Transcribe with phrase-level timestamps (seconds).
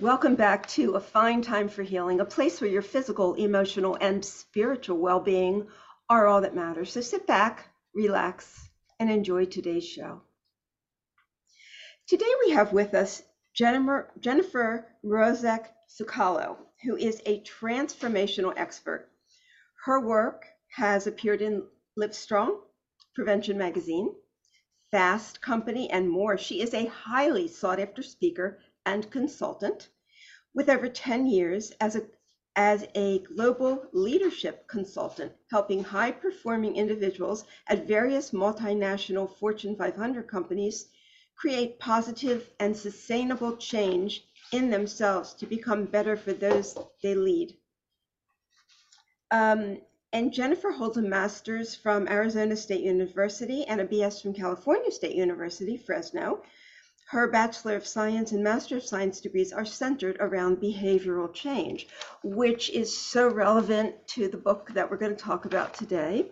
[0.00, 4.24] Welcome back to A Fine Time for Healing, a place where your physical, emotional, and
[4.24, 5.66] spiritual well being
[6.08, 6.92] are all that matters.
[6.92, 10.22] So sit back, relax, and enjoy today's show.
[12.06, 13.24] Today we have with us
[13.54, 19.08] Jennifer, Jennifer Mrozek Sukalo, who is a transformational expert.
[19.84, 20.44] Her work
[20.76, 21.64] has appeared in
[21.98, 22.60] Livestrong,
[23.16, 24.14] Prevention Magazine,
[24.92, 26.38] Fast Company, and more.
[26.38, 29.90] She is a highly sought after speaker and consultant
[30.54, 32.02] with over 10 years as a
[32.56, 40.88] as a global leadership consultant, helping high performing individuals at various multinational Fortune 500 companies
[41.36, 47.56] create positive and sustainable change in themselves to become better for those they lead.
[49.30, 49.78] Um,
[50.12, 55.14] and Jennifer holds a master's from Arizona State University and a BS from California State
[55.14, 56.42] University, Fresno.
[57.10, 61.88] Her Bachelor of Science and Master of Science degrees are centered around behavioral change,
[62.22, 66.30] which is so relevant to the book that we're going to talk about today.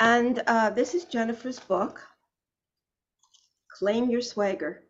[0.00, 2.00] And uh, this is Jennifer's book,
[3.68, 4.84] Claim Your Swagger,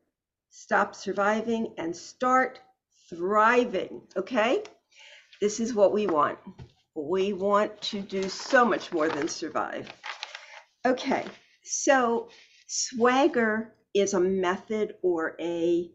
[0.50, 2.60] Stop Surviving and Start
[3.10, 4.02] Thriving.
[4.16, 4.62] Okay?
[5.40, 6.38] This is what we want
[6.94, 9.88] we want to do so much more than survive.
[10.86, 11.24] Okay,
[11.64, 12.28] so
[12.66, 15.90] swagger is a method or a,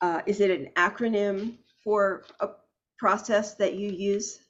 [0.00, 2.48] uh, is it an acronym for a
[2.98, 4.40] process that you use?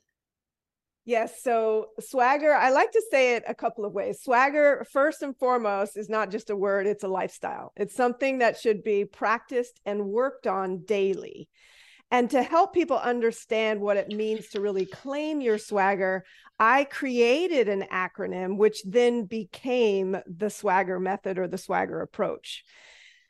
[1.05, 1.43] Yes.
[1.43, 4.21] So swagger, I like to say it a couple of ways.
[4.23, 7.73] Swagger, first and foremost, is not just a word, it's a lifestyle.
[7.77, 11.49] It's something that should be practiced and worked on daily.
[12.13, 16.27] And to help people understand what it means to really claim your swagger,
[16.61, 22.65] I created an acronym which then became the swagger method or the swagger approach.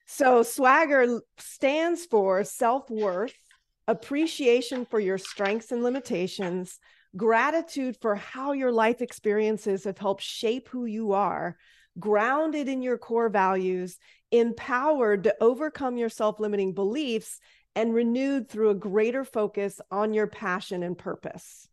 [0.04, 3.38] So, swagger stands for self worth,
[3.86, 6.80] appreciation for your strengths and limitations,
[7.16, 11.56] gratitude for how your life experiences have helped shape who you are,
[12.00, 13.96] grounded in your core values,
[14.32, 17.38] empowered to overcome your self limiting beliefs,
[17.74, 21.68] and renewed through a greater focus on your passion and purpose.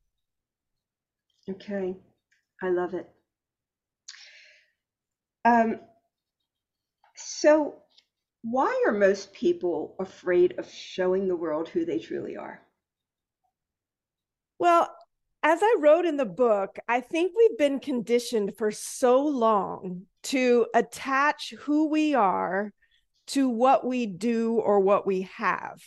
[1.50, 1.96] Okay,
[2.62, 3.10] I love it.
[5.46, 5.80] Um,
[7.16, 7.76] so,
[8.42, 12.62] why are most people afraid of showing the world who they truly are?
[14.60, 14.94] Well,
[15.42, 20.68] as I wrote in the book, I think we've been conditioned for so long to
[20.74, 22.74] attach who we are
[23.30, 25.82] to what we do or what we have.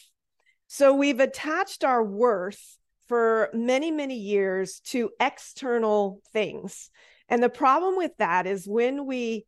[0.66, 6.90] So we've attached our worth for many, many years to external things.
[7.28, 9.46] And the problem with that is when we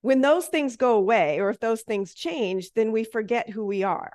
[0.00, 3.82] when those things go away or if those things change, then we forget who we
[3.82, 4.12] are.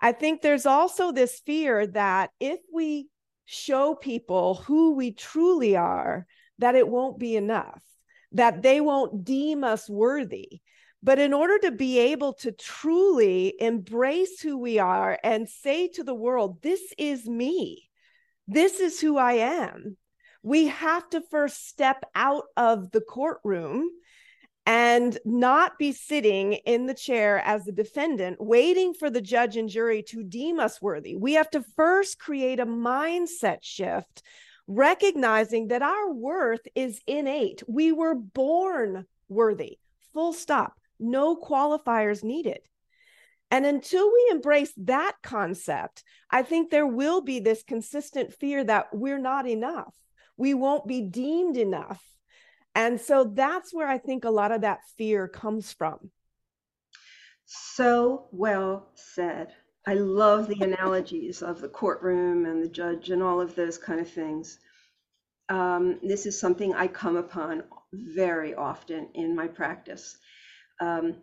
[0.00, 3.08] I think there's also this fear that if we
[3.44, 6.26] show people who we truly are,
[6.58, 7.82] that it won't be enough,
[8.32, 10.60] that they won't deem us worthy.
[11.02, 16.02] But in order to be able to truly embrace who we are and say to
[16.02, 17.88] the world, this is me,
[18.48, 19.96] this is who I am,
[20.42, 23.90] we have to first step out of the courtroom
[24.66, 29.68] and not be sitting in the chair as the defendant, waiting for the judge and
[29.68, 31.16] jury to deem us worthy.
[31.16, 34.22] We have to first create a mindset shift,
[34.66, 37.62] recognizing that our worth is innate.
[37.66, 39.78] We were born worthy,
[40.12, 42.60] full stop no qualifiers needed.
[43.50, 48.88] And until we embrace that concept, I think there will be this consistent fear that
[48.92, 49.94] we're not enough.
[50.36, 52.02] We won't be deemed enough.
[52.74, 56.10] And so that's where I think a lot of that fear comes from.
[57.46, 59.54] So well said.
[59.86, 64.00] I love the analogies of the courtroom and the judge and all of those kind
[64.00, 64.58] of things.
[65.48, 70.18] Um, this is something I come upon very often in my practice.
[70.80, 71.16] Um,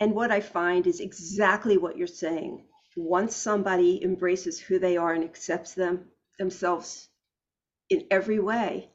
[0.00, 2.64] and what I find is exactly what you're saying.
[2.96, 6.06] Once somebody embraces who they are and accepts them
[6.38, 7.08] themselves
[7.90, 8.90] in every way,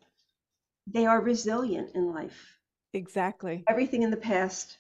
[0.88, 2.58] they are resilient in life.
[2.94, 3.64] Exactly.
[3.68, 4.78] Everything in the past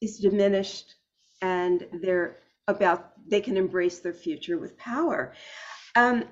[0.00, 0.94] is diminished
[1.42, 2.36] and they're
[2.68, 5.34] about they can embrace their future with power.
[5.94, 6.24] Um,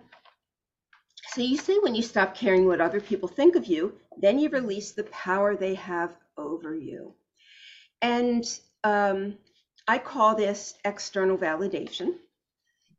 [1.28, 4.48] so you say when you stop caring what other people think of you, then you
[4.48, 7.14] release the power they have over you.
[8.04, 8.44] And
[8.84, 9.38] um,
[9.88, 12.18] I call this external validation.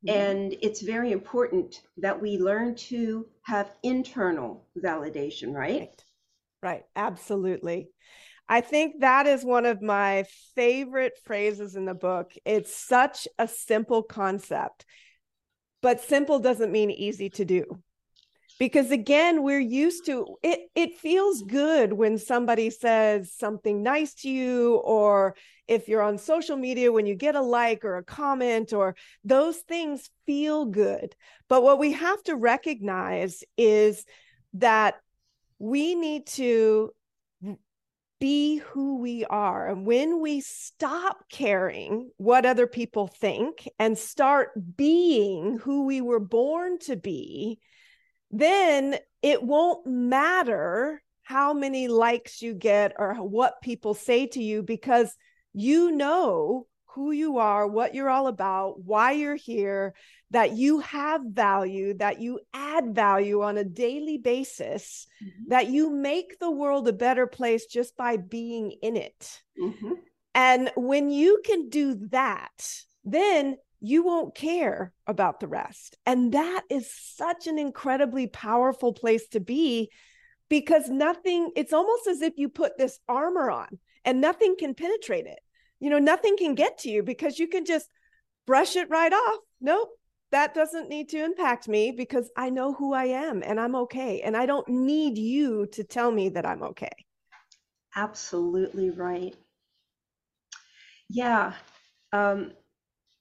[0.08, 0.10] Mm-hmm.
[0.10, 5.80] And it's very important that we learn to have internal validation, right?
[5.80, 6.04] right?
[6.62, 7.90] Right, absolutely.
[8.48, 10.26] I think that is one of my
[10.56, 12.34] favorite phrases in the book.
[12.46, 14.86] It's such a simple concept.
[15.82, 17.84] but simple doesn't mean easy to do
[18.60, 24.30] because again we're used to it it feels good when somebody says something nice to
[24.30, 25.36] you or
[25.68, 29.58] if you're on social media when you get a like or a comment or those
[29.58, 31.16] things feel good.
[31.50, 34.06] But what we have to recognize is
[34.54, 34.96] that
[35.58, 36.92] we need to
[38.20, 39.68] be who we are.
[39.68, 46.20] And when we stop caring what other people think and start being who we were
[46.20, 47.60] born to be
[48.32, 54.62] then it won't matter how many likes you get or what people say to you
[54.62, 55.16] because
[55.54, 59.94] you know who you are, what you're all about, why you're here,
[60.32, 65.50] that you have value, that you add value on a daily basis, mm-hmm.
[65.50, 69.42] that you make the world a better place just by being in it.
[69.62, 69.94] Mm-hmm.
[70.34, 72.70] And when you can do that,
[73.04, 75.98] then you won't care about the rest.
[76.06, 79.90] And that is such an incredibly powerful place to be
[80.50, 83.68] because nothing, it's almost as if you put this armor on
[84.04, 85.40] and nothing can penetrate it.
[85.80, 87.90] You know, nothing can get to you because you can just
[88.48, 89.40] brush it right off.
[89.62, 89.90] Nope,
[90.32, 94.22] that doesn't need to impact me because I know who I am and I'm okay.
[94.22, 96.92] And I don't need you to tell me that I'm okay.
[97.96, 99.36] Absolutely right.
[101.10, 101.54] Yeah.
[102.12, 102.52] Um,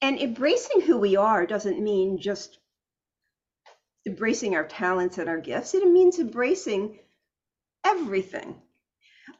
[0.04, 2.58] and embracing who we are doesn't mean just
[4.06, 5.72] embracing our talents and our gifts.
[5.72, 6.98] It means embracing
[7.86, 8.60] everything.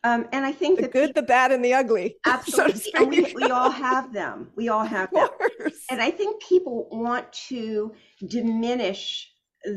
[0.03, 2.17] Um, and I think the good, people, the bad, and the ugly.
[2.25, 4.53] Absolutely, so and we, we, all have them.
[4.57, 5.29] We all have them.
[5.91, 7.93] And I think people want to
[8.27, 9.31] diminish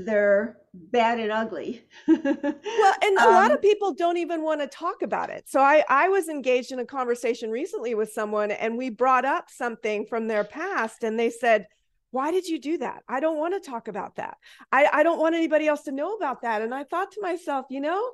[0.05, 0.57] they're
[0.91, 1.83] bad and ugly.
[2.07, 5.49] well, and a um, lot of people don't even want to talk about it.
[5.49, 9.49] So I I was engaged in a conversation recently with someone and we brought up
[9.49, 11.67] something from their past and they said,
[12.11, 13.03] "Why did you do that?
[13.07, 14.37] I don't want to talk about that.
[14.71, 17.65] I I don't want anybody else to know about that." And I thought to myself,
[17.69, 18.11] you know,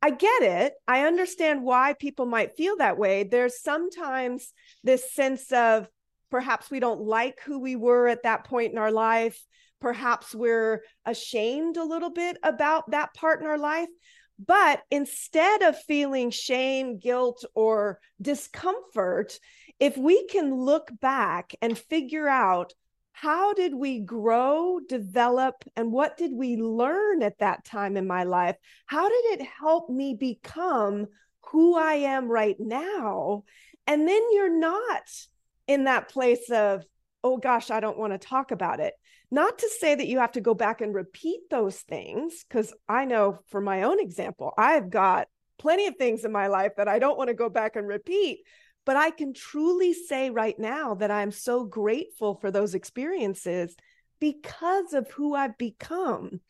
[0.00, 0.74] I get it.
[0.88, 3.22] I understand why people might feel that way.
[3.22, 5.88] There's sometimes this sense of
[6.30, 9.40] perhaps we don't like who we were at that point in our life
[9.82, 13.88] perhaps we're ashamed a little bit about that part in our life.
[14.44, 19.38] But instead of feeling shame, guilt, or discomfort,
[19.80, 22.72] if we can look back and figure out
[23.10, 28.22] how did we grow, develop, and what did we learn at that time in my
[28.22, 28.56] life?
[28.86, 31.08] How did it help me become
[31.50, 33.42] who I am right now?
[33.88, 35.10] And then you're not
[35.66, 36.84] in that place of,
[37.24, 38.94] oh gosh, I don't want to talk about it.
[39.32, 43.06] Not to say that you have to go back and repeat those things, because I
[43.06, 45.26] know for my own example, I've got
[45.58, 48.40] plenty of things in my life that I don't want to go back and repeat.
[48.84, 53.74] But I can truly say right now that I'm so grateful for those experiences
[54.20, 56.40] because of who I've become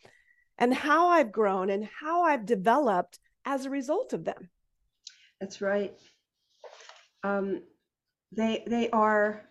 [0.58, 4.50] and how I've grown and how I've developed as a result of them.
[5.40, 5.94] That's right.
[7.22, 7.62] Um,
[8.32, 9.44] they they are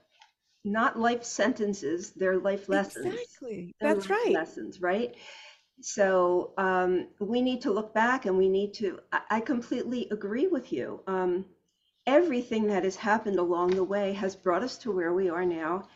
[0.63, 3.05] not life sentences, they're life lessons.
[3.05, 3.75] Exactly.
[3.79, 4.33] They're That's right.
[4.33, 5.15] Lessons, right?
[5.81, 10.47] So um, we need to look back and we need to, I, I completely agree
[10.47, 11.01] with you.
[11.07, 11.45] Um,
[12.05, 15.87] everything that has happened along the way has brought us to where we are now.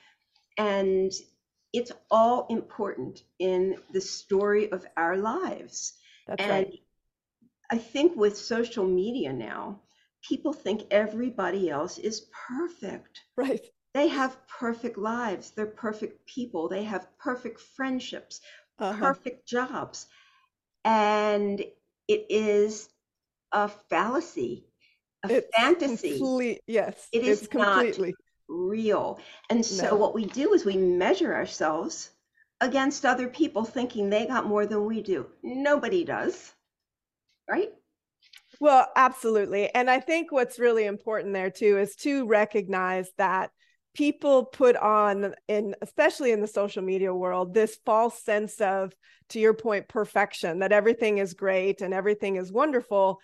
[0.57, 1.11] And
[1.73, 5.93] it's all important in the story of our lives.
[6.27, 6.79] That's and right.
[7.71, 9.81] I think with social media now,
[10.21, 13.21] people think everybody else is perfect.
[13.35, 13.65] Right.
[13.95, 15.51] They have perfect lives.
[15.51, 16.67] They're perfect people.
[16.67, 18.41] They have perfect friendships,
[18.77, 18.99] uh-huh.
[18.99, 20.07] perfect jobs.
[20.83, 21.61] And
[22.09, 22.89] it is
[23.53, 24.65] a fallacy,
[25.23, 26.17] a it's fantasy.
[26.17, 27.07] Complete, yes.
[27.13, 28.09] It is completely.
[28.09, 28.15] not
[28.49, 29.17] real.
[29.49, 29.95] And so no.
[29.95, 32.09] what we do is we measure ourselves
[32.59, 35.25] against other people thinking they got more than we do.
[35.41, 36.51] Nobody does.
[37.49, 37.71] Right?
[38.59, 39.73] Well, absolutely.
[39.73, 43.51] And I think what's really important there too is to recognize that
[43.95, 48.93] people put on in especially in the social media world this false sense of
[49.29, 53.19] to your point perfection that everything is great and everything is wonderful.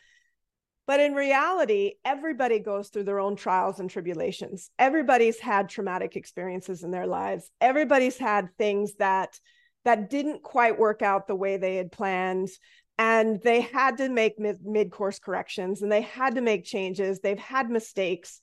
[0.88, 4.72] But in reality everybody goes through their own trials and tribulations.
[4.80, 7.52] Everybody's had traumatic experiences in their lives.
[7.60, 9.38] Everybody's had things that
[9.84, 12.50] that didn't quite work out the way they had planned.
[12.98, 17.20] And they had to make mid course corrections and they had to make changes.
[17.20, 18.40] They've had mistakes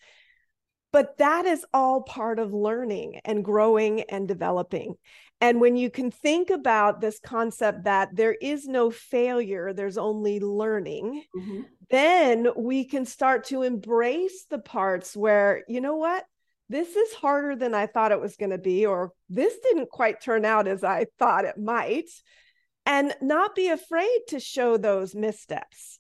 [0.93, 4.95] but that is all part of learning and growing and developing.
[5.41, 10.41] And when you can think about this concept that there is no failure, there's only
[10.41, 11.63] learning, mm-hmm.
[11.91, 16.25] then we can start to embrace the parts where, you know what?
[16.69, 20.21] this is harder than I thought it was going to be, or this didn't quite
[20.21, 22.11] turn out as I thought it might,
[22.85, 25.98] and not be afraid to show those missteps.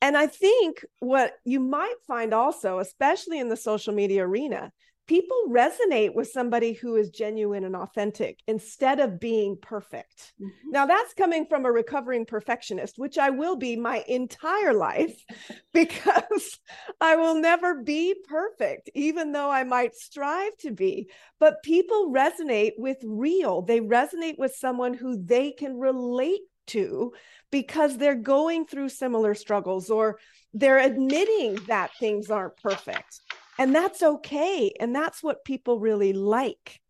[0.00, 4.72] And I think what you might find also, especially in the social media arena,
[5.08, 10.34] people resonate with somebody who is genuine and authentic instead of being perfect.
[10.40, 10.70] Mm-hmm.
[10.70, 15.16] Now, that's coming from a recovering perfectionist, which I will be my entire life
[15.72, 16.60] because
[17.00, 21.08] I will never be perfect, even though I might strive to be.
[21.40, 27.12] But people resonate with real, they resonate with someone who they can relate to
[27.50, 30.18] because they're going through similar struggles or
[30.54, 33.20] they're admitting that things aren't perfect
[33.58, 34.72] and that's okay.
[34.78, 36.80] And that's what people really like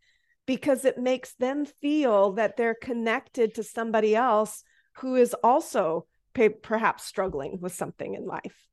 [0.46, 4.62] because it makes them feel that they're connected to somebody else
[4.98, 6.06] who is also
[6.62, 8.68] perhaps struggling with something in life.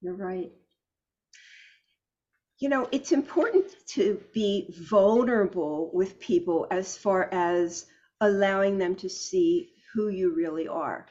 [0.00, 0.50] You're right.
[2.58, 7.86] You know, it's important to be vulnerable with people as far as
[8.20, 11.06] allowing them to see who you really are.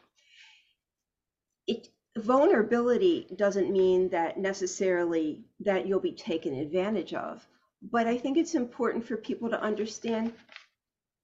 [1.67, 7.47] It vulnerability doesn't mean that necessarily that you'll be taken advantage of
[7.89, 10.33] but i think it's important for people to understand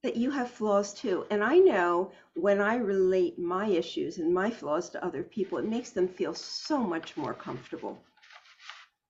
[0.01, 4.49] that you have flaws too and i know when i relate my issues and my
[4.49, 8.01] flaws to other people it makes them feel so much more comfortable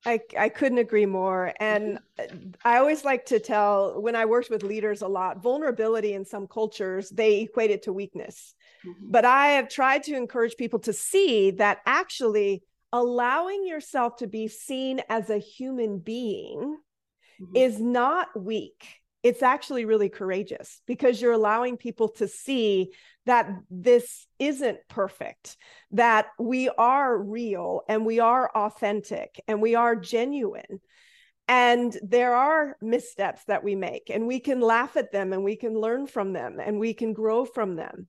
[0.07, 1.53] I, I couldn't agree more.
[1.59, 1.99] And
[2.65, 6.47] I always like to tell when I worked with leaders a lot, vulnerability in some
[6.47, 8.55] cultures, they equate it to weakness.
[8.85, 9.11] Mm-hmm.
[9.11, 14.47] But I have tried to encourage people to see that actually allowing yourself to be
[14.47, 16.77] seen as a human being
[17.41, 17.55] mm-hmm.
[17.55, 18.85] is not weak.
[19.27, 22.93] It's actually really courageous because you're allowing people to see
[23.25, 25.57] that this isn't perfect,
[25.91, 30.79] that we are real and we are authentic and we are genuine.
[31.49, 35.57] And there are missteps that we make, and we can laugh at them and we
[35.57, 38.07] can learn from them and we can grow from them.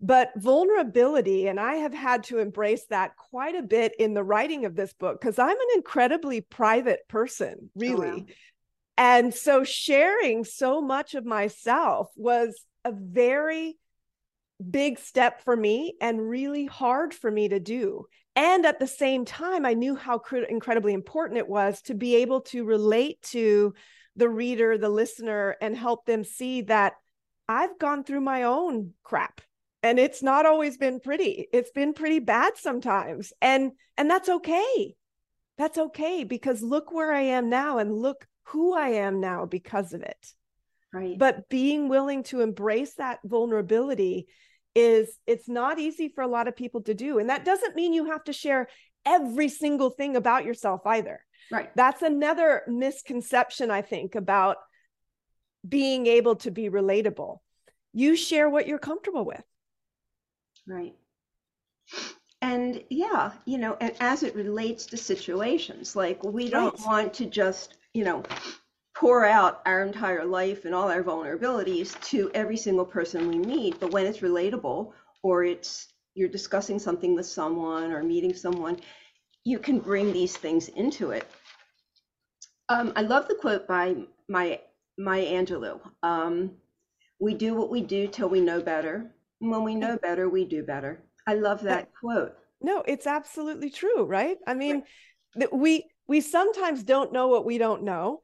[0.00, 4.64] But vulnerability, and I have had to embrace that quite a bit in the writing
[4.64, 8.08] of this book because I'm an incredibly private person, oh, really.
[8.08, 8.24] Oh, wow.
[8.96, 13.76] And so sharing so much of myself was a very
[14.70, 18.06] big step for me and really hard for me to do.
[18.36, 22.16] And at the same time, I knew how cr- incredibly important it was to be
[22.16, 23.74] able to relate to
[24.16, 26.94] the reader, the listener, and help them see that
[27.48, 29.40] I've gone through my own crap.
[29.82, 31.46] And it's not always been pretty.
[31.52, 33.32] It's been pretty bad sometimes.
[33.40, 34.94] And and that's okay.
[35.58, 39.92] That's okay because look where i am now and look who i am now because
[39.92, 40.32] of it.
[40.92, 41.18] Right.
[41.18, 44.28] But being willing to embrace that vulnerability
[44.74, 47.18] is it's not easy for a lot of people to do.
[47.18, 48.68] And that doesn't mean you have to share
[49.04, 51.20] every single thing about yourself either.
[51.50, 51.70] Right.
[51.74, 54.56] That's another misconception i think about
[55.66, 57.38] being able to be relatable.
[57.92, 59.42] You share what you're comfortable with.
[60.66, 60.94] Right.
[62.40, 66.86] And yeah, you know, and as it relates to situations, like we don't right.
[66.86, 68.22] want to just, you know,
[68.94, 73.80] pour out our entire life and all our vulnerabilities to every single person we meet.
[73.80, 78.78] But when it's relatable or it's you're discussing something with someone or meeting someone,
[79.44, 81.26] you can bring these things into it.
[82.68, 83.96] Um, I love the quote by
[84.28, 84.60] my
[84.96, 85.80] Maya Angelou.
[86.02, 86.52] Um,
[87.18, 89.10] we do what we do till we know better
[89.50, 91.02] when we know better, we do better.
[91.26, 92.34] I love that quote.
[92.60, 94.38] No, it's absolutely true, right?
[94.46, 94.82] I mean,
[95.36, 95.52] right.
[95.52, 98.20] we we sometimes don't know what we don't know.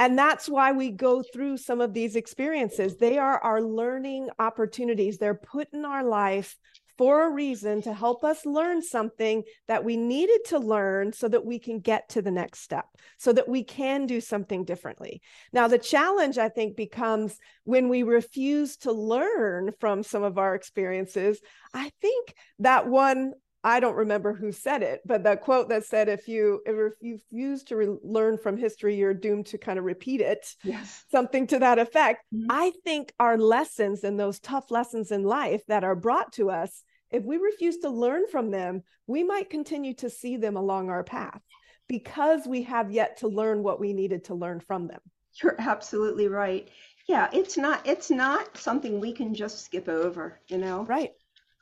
[0.00, 2.96] And that's why we go through some of these experiences.
[2.96, 5.18] They are our learning opportunities.
[5.18, 6.56] They're put in our life
[6.96, 11.44] for a reason to help us learn something that we needed to learn so that
[11.44, 12.86] we can get to the next step,
[13.18, 15.20] so that we can do something differently.
[15.52, 20.54] Now, the challenge, I think, becomes when we refuse to learn from some of our
[20.54, 21.40] experiences.
[21.72, 23.32] I think that one
[23.64, 27.14] I don't remember who said it, but the quote that said, "If you if you
[27.14, 31.46] refuse to re- learn from history, you're doomed to kind of repeat it." Yes, something
[31.46, 32.24] to that effect.
[32.32, 32.46] Mm-hmm.
[32.50, 36.84] I think our lessons and those tough lessons in life that are brought to us,
[37.10, 41.02] if we refuse to learn from them, we might continue to see them along our
[41.02, 41.40] path
[41.88, 45.00] because we have yet to learn what we needed to learn from them.
[45.42, 46.68] You're absolutely right.
[47.08, 50.84] Yeah, it's not it's not something we can just skip over, you know.
[50.84, 51.12] Right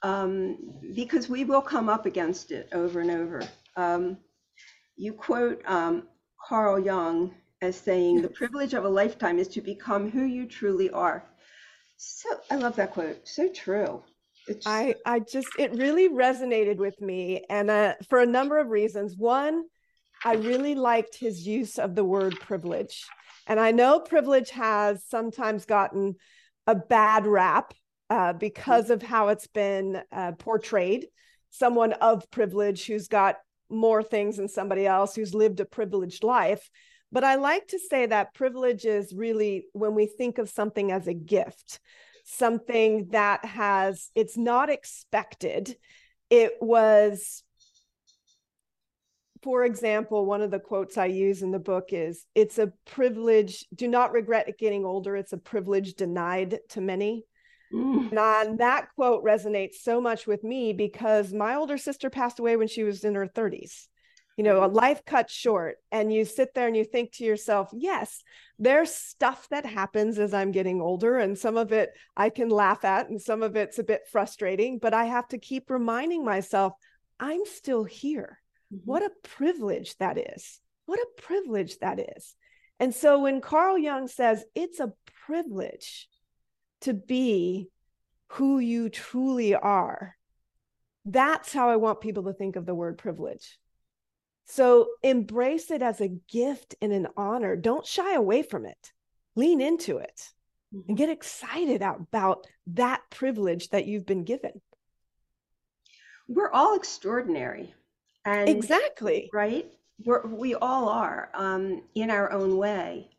[0.02, 0.58] um,
[0.94, 3.42] because we will come up against it over and over.
[3.76, 4.18] Um,
[4.96, 6.08] you quote um,
[6.48, 10.90] Carl Jung as saying, The privilege of a lifetime is to become who you truly
[10.90, 11.24] are.
[11.96, 13.26] So I love that quote.
[13.26, 14.02] So true.
[14.48, 14.66] It's...
[14.66, 17.44] I, I just, it really resonated with me.
[17.48, 19.16] And uh, for a number of reasons.
[19.16, 19.64] One,
[20.24, 23.04] I really liked his use of the word privilege.
[23.46, 26.16] And I know privilege has sometimes gotten
[26.66, 27.74] a bad rap
[28.12, 31.06] uh, because of how it's been uh, portrayed.
[31.48, 33.36] Someone of privilege who's got
[33.70, 36.68] more things than somebody else who's lived a privileged life.
[37.10, 41.06] But I like to say that privilege is really when we think of something as
[41.06, 41.80] a gift,
[42.26, 45.74] something that has, it's not expected.
[46.28, 47.42] It was,
[49.42, 53.64] for example, one of the quotes I use in the book is it's a privilege,
[53.74, 55.16] do not regret getting older.
[55.16, 57.24] It's a privilege denied to many.
[57.72, 58.16] Mm.
[58.16, 62.68] And that quote resonates so much with me because my older sister passed away when
[62.68, 63.88] she was in her 30s
[64.36, 67.68] you know, a life cut short, and you sit there and you think to yourself,
[67.72, 68.22] yes,
[68.58, 72.84] there's stuff that happens as I'm getting older, and some of it I can laugh
[72.84, 76.72] at, and some of it's a bit frustrating, but I have to keep reminding myself,
[77.20, 78.40] I'm still here.
[78.72, 78.90] Mm-hmm.
[78.90, 80.60] What a privilege that is.
[80.86, 82.34] What a privilege that is.
[82.80, 84.92] And so when Carl Jung says it's a
[85.26, 86.08] privilege
[86.82, 87.68] to be
[88.28, 90.16] who you truly are,
[91.04, 93.58] that's how I want people to think of the word privilege.
[94.46, 97.56] So embrace it as a gift and an honor.
[97.56, 98.92] Don't shy away from it.
[99.34, 100.28] Lean into it
[100.88, 104.60] and get excited about that privilege that you've been given.
[106.28, 107.74] We're all extraordinary.
[108.24, 109.30] And exactly.
[109.32, 109.66] Right?
[110.04, 113.10] We're, we all are um, in our own way.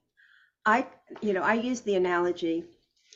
[0.65, 0.87] I,
[1.21, 2.63] you know, I use the analogy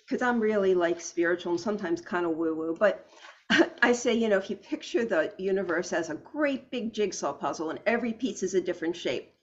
[0.08, 3.08] because I'm really like spiritual and sometimes kind of woo woo, but
[3.82, 7.70] I say, you know, if you picture the universe as a great big jigsaw puzzle
[7.70, 9.34] and every piece is a different shape,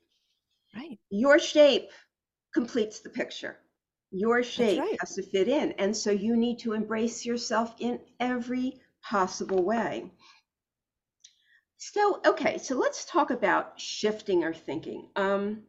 [0.75, 0.99] right?
[1.11, 1.91] Your shape
[2.55, 3.59] completes the picture.
[4.11, 4.97] Your shape right.
[5.01, 5.73] has to fit in.
[5.73, 10.11] And so you need to embrace yourself in every possible way.
[11.79, 15.09] So, okay, so let's talk about shifting our thinking.
[15.17, 15.65] Um,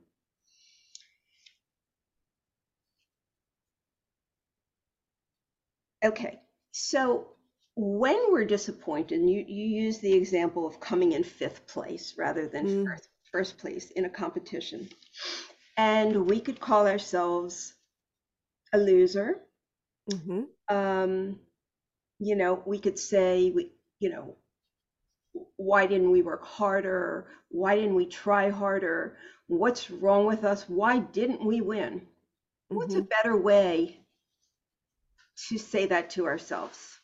[6.05, 6.39] okay,
[6.71, 7.27] so
[7.75, 12.47] when we're disappointed, and you, you use the example of coming in fifth place rather
[12.47, 12.85] than mm.
[12.85, 14.89] first, first place in a competition,
[15.77, 17.73] and we could call ourselves
[18.73, 19.41] a loser.
[20.11, 20.75] Mm-hmm.
[20.75, 21.39] Um,
[22.19, 24.35] you know, we could say, we, you know,
[25.57, 27.27] why didn't we work harder?
[27.49, 29.17] Why didn't we try harder?
[29.47, 30.63] What's wrong with us?
[30.69, 31.99] Why didn't we win?
[31.99, 32.75] Mm-hmm.
[32.75, 33.07] What's a mm-hmm.
[33.09, 34.04] better way
[35.49, 36.99] to say that to ourselves?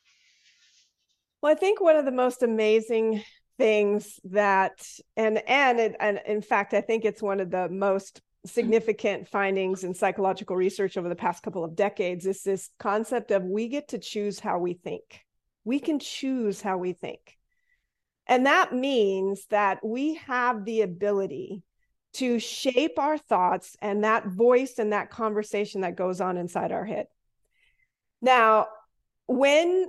[1.41, 3.23] Well, I think one of the most amazing
[3.57, 8.21] things that, and and it, and in fact, I think it's one of the most
[8.45, 13.43] significant findings in psychological research over the past couple of decades is this concept of
[13.43, 15.21] we get to choose how we think.
[15.63, 17.37] We can choose how we think.
[18.25, 21.63] And that means that we have the ability
[22.13, 26.85] to shape our thoughts and that voice and that conversation that goes on inside our
[26.85, 27.07] head.
[28.21, 28.67] Now,
[29.27, 29.87] when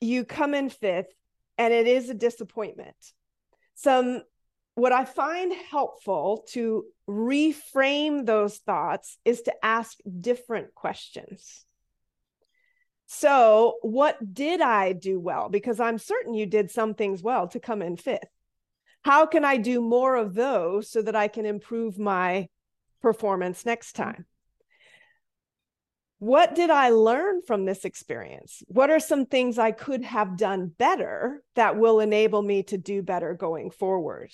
[0.00, 1.12] you come in fifth
[1.58, 2.96] and it is a disappointment.
[3.74, 4.22] Some
[4.76, 11.66] what I find helpful to reframe those thoughts is to ask different questions.
[13.06, 15.48] So, what did I do well?
[15.50, 18.28] Because I'm certain you did some things well to come in fifth.
[19.02, 22.48] How can I do more of those so that I can improve my
[23.02, 24.24] performance next time?
[26.20, 28.62] What did I learn from this experience?
[28.68, 33.02] What are some things I could have done better that will enable me to do
[33.02, 34.30] better going forward?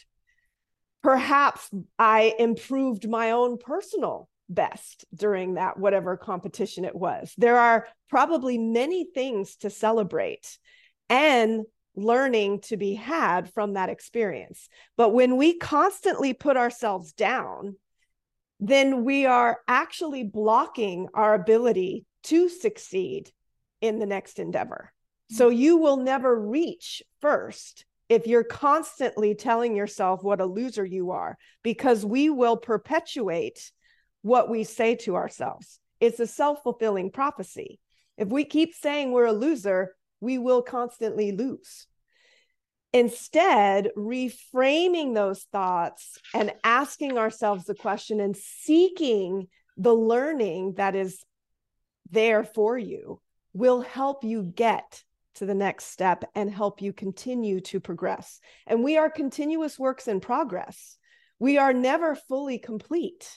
[1.05, 7.33] Perhaps I improved my own personal best during that, whatever competition it was.
[7.39, 10.59] There are probably many things to celebrate
[11.09, 14.69] and learning to be had from that experience.
[14.97, 17.77] But when we constantly put ourselves down,
[18.59, 23.31] then we are actually blocking our ability to succeed
[23.81, 24.93] in the next endeavor.
[25.31, 25.59] So mm-hmm.
[25.59, 31.37] you will never reach first if you're constantly telling yourself what a loser you are,
[31.63, 33.73] because we will perpetuate
[34.23, 35.81] what we say to ourselves.
[36.01, 37.81] It's a self fulfilling prophecy.
[38.17, 41.87] If we keep saying we're a loser, we will constantly lose.
[42.97, 51.23] Instead, reframing those thoughts and asking ourselves the question and seeking the learning that is
[52.11, 53.21] there for you
[53.53, 55.03] will help you get
[55.35, 58.41] to the next step and help you continue to progress.
[58.67, 60.97] And we are continuous works in progress.
[61.39, 63.29] We are never fully complete.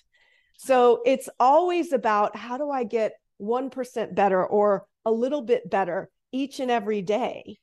[0.58, 6.10] So it's always about how do I get 1% better or a little bit better
[6.32, 7.60] each and every day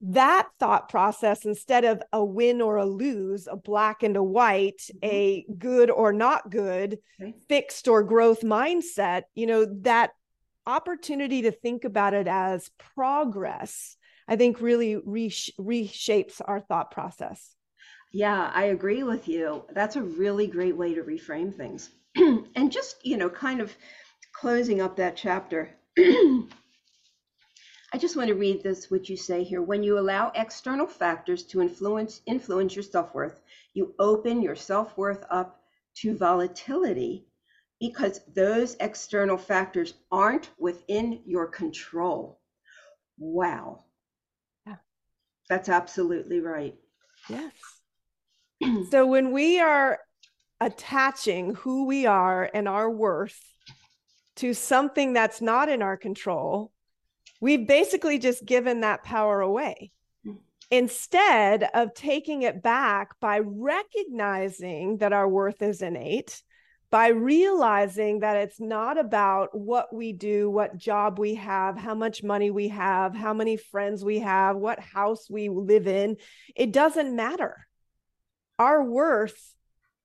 [0.00, 4.78] that thought process instead of a win or a lose, a black and a white,
[4.78, 4.98] mm-hmm.
[5.04, 7.34] a good or not good, okay.
[7.48, 10.12] fixed or growth mindset, you know, that
[10.66, 13.96] opportunity to think about it as progress,
[14.28, 17.54] I think really resh- reshapes our thought process.
[18.12, 19.64] Yeah, I agree with you.
[19.72, 21.90] That's a really great way to reframe things.
[22.16, 23.74] and just, you know, kind of
[24.32, 25.70] closing up that chapter.
[27.92, 29.62] I just want to read this, what you say here.
[29.62, 33.40] When you allow external factors to influence influence your self-worth,
[33.72, 35.62] you open your self-worth up
[35.96, 37.26] to volatility
[37.80, 42.40] because those external factors aren't within your control.
[43.18, 43.84] Wow.
[44.66, 44.76] Yeah.
[45.48, 46.74] That's absolutely right.
[47.28, 47.52] Yes.
[48.90, 49.98] so when we are
[50.60, 53.40] attaching who we are and our worth
[54.36, 56.72] to something that's not in our control,
[57.40, 59.90] we've basically just given that power away
[60.24, 60.34] hmm.
[60.70, 66.42] instead of taking it back by recognizing that our worth is innate
[66.90, 72.22] by realizing that it's not about what we do, what job we have, how much
[72.22, 76.16] money we have, how many friends we have, what house we live in.
[76.56, 77.66] It doesn't matter.
[78.58, 79.54] Our worth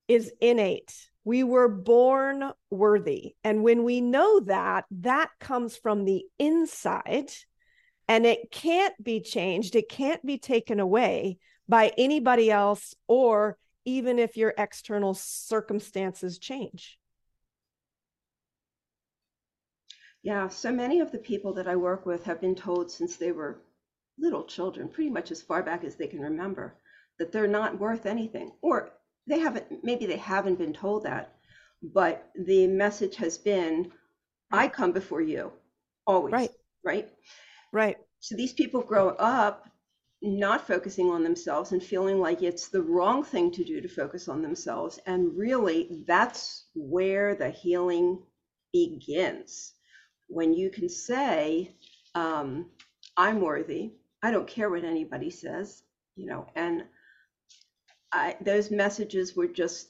[0.08, 0.93] is innate.
[1.24, 3.36] We were born worthy.
[3.44, 7.32] And when we know that, that comes from the inside
[8.08, 14.20] and it can't be changed, it can't be taken away by anybody else or even
[14.20, 17.00] if your external circumstances change.
[20.24, 23.34] Yeah, so many of the people that I work with have been told since they
[23.34, 23.62] were
[24.18, 26.76] little children, pretty much as far back as they can remember,
[27.20, 28.94] that they're not worth anything, or
[29.28, 31.36] they haven't maybe they haven't been told that
[31.82, 33.92] but the message has been
[34.52, 35.52] i come before you
[36.06, 36.52] always right.
[36.84, 37.10] right?
[37.72, 37.98] Right.
[38.20, 39.70] So these people grow up
[40.22, 44.30] not focusing on themselves and feeling like it's the wrong thing to do to focus
[44.30, 48.20] on themselves and really that's where the healing
[48.72, 49.74] begins.
[50.28, 51.76] When you can say
[52.16, 52.68] um,
[53.18, 53.92] i'm worthy
[54.24, 55.84] i don't care what anybody says
[56.16, 56.84] you know and
[58.13, 59.89] I, those messages were just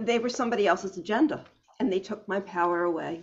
[0.00, 1.44] they were somebody else's agenda
[1.78, 3.22] and they took my power away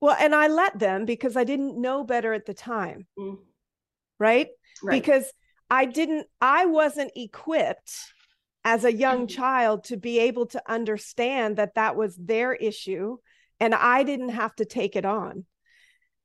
[0.00, 3.38] well and i let them because i didn't know better at the time mm.
[4.18, 4.48] right?
[4.82, 5.32] right because
[5.70, 7.92] i didn't i wasn't equipped
[8.64, 9.40] as a young mm-hmm.
[9.40, 13.16] child to be able to understand that that was their issue
[13.60, 15.46] and i didn't have to take it on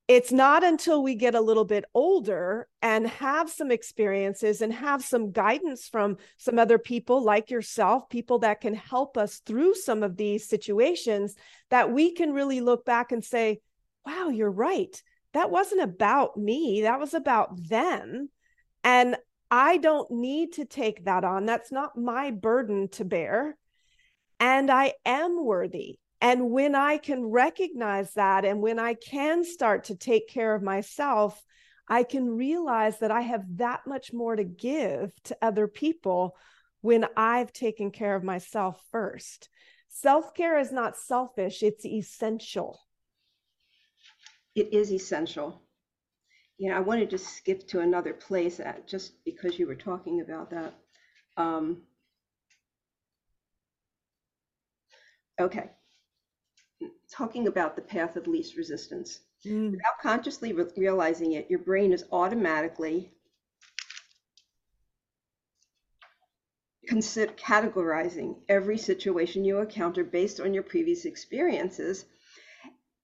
[0.07, 5.03] it's not until we get a little bit older and have some experiences and have
[5.03, 10.03] some guidance from some other people like yourself, people that can help us through some
[10.03, 11.35] of these situations,
[11.69, 13.61] that we can really look back and say,
[14.05, 15.01] wow, you're right.
[15.33, 18.29] That wasn't about me, that was about them.
[18.83, 19.15] And
[19.49, 21.45] I don't need to take that on.
[21.45, 23.55] That's not my burden to bear.
[24.39, 29.83] And I am worthy and when I can recognize that, and when I can start
[29.85, 31.43] to take care of myself,
[31.89, 36.37] I can realize that I have that much more to give to other people
[36.79, 39.49] when I've taken care of myself first.
[39.89, 42.79] Self care is not selfish, it's essential.
[44.55, 45.61] It is essential.
[46.57, 50.51] You know, I wanted to skip to another place just because you were talking about
[50.51, 50.73] that.
[51.35, 51.81] Um,
[55.37, 55.69] okay
[57.13, 59.19] talking about the path of least resistance.
[59.45, 59.71] Mm.
[59.71, 63.11] Without consciously re- realizing it, your brain is automatically
[66.87, 72.05] consider categorizing every situation you encounter based on your previous experiences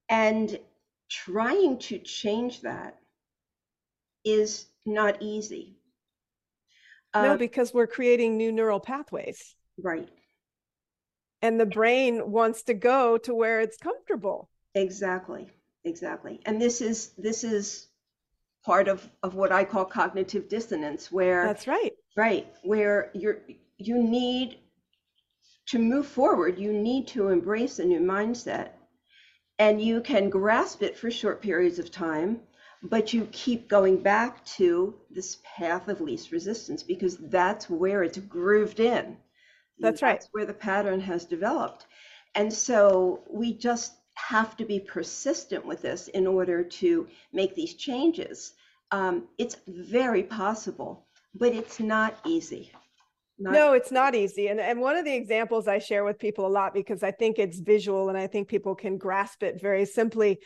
[0.10, 0.60] and
[1.10, 3.00] trying to change that
[4.26, 5.78] is not easy.
[7.15, 9.56] No, um, because we're creating new neural pathways.
[9.82, 10.10] Right
[11.41, 14.49] and the brain wants to go to where it's comfortable.
[14.75, 15.49] Exactly
[15.84, 16.39] exactly.
[16.45, 17.88] And this is this is
[18.65, 21.93] part of of what i call cognitive dissonance where that's right.
[22.15, 23.39] Right where you're
[23.78, 24.60] you need
[25.67, 26.58] to move forward.
[26.58, 28.69] You need to embrace a new mindset.
[29.60, 32.41] And you can grasp it for short periods of time
[32.82, 38.17] but you keep going back to this path of least resistance because that's where it's
[38.19, 39.17] grooved in
[39.80, 40.20] that's right.
[40.20, 41.86] That's where the pattern has developed.
[42.36, 47.76] And so we just have to be persistent with this in order to make these
[47.76, 48.54] changes.
[48.92, 52.72] Um, it's very possible, but it's not easy.
[53.38, 54.48] Not no, it's not easy.
[54.48, 57.39] And, and one of the examples I share with people a lot because I think
[57.39, 60.39] it's visual and I think people can grasp it very simply.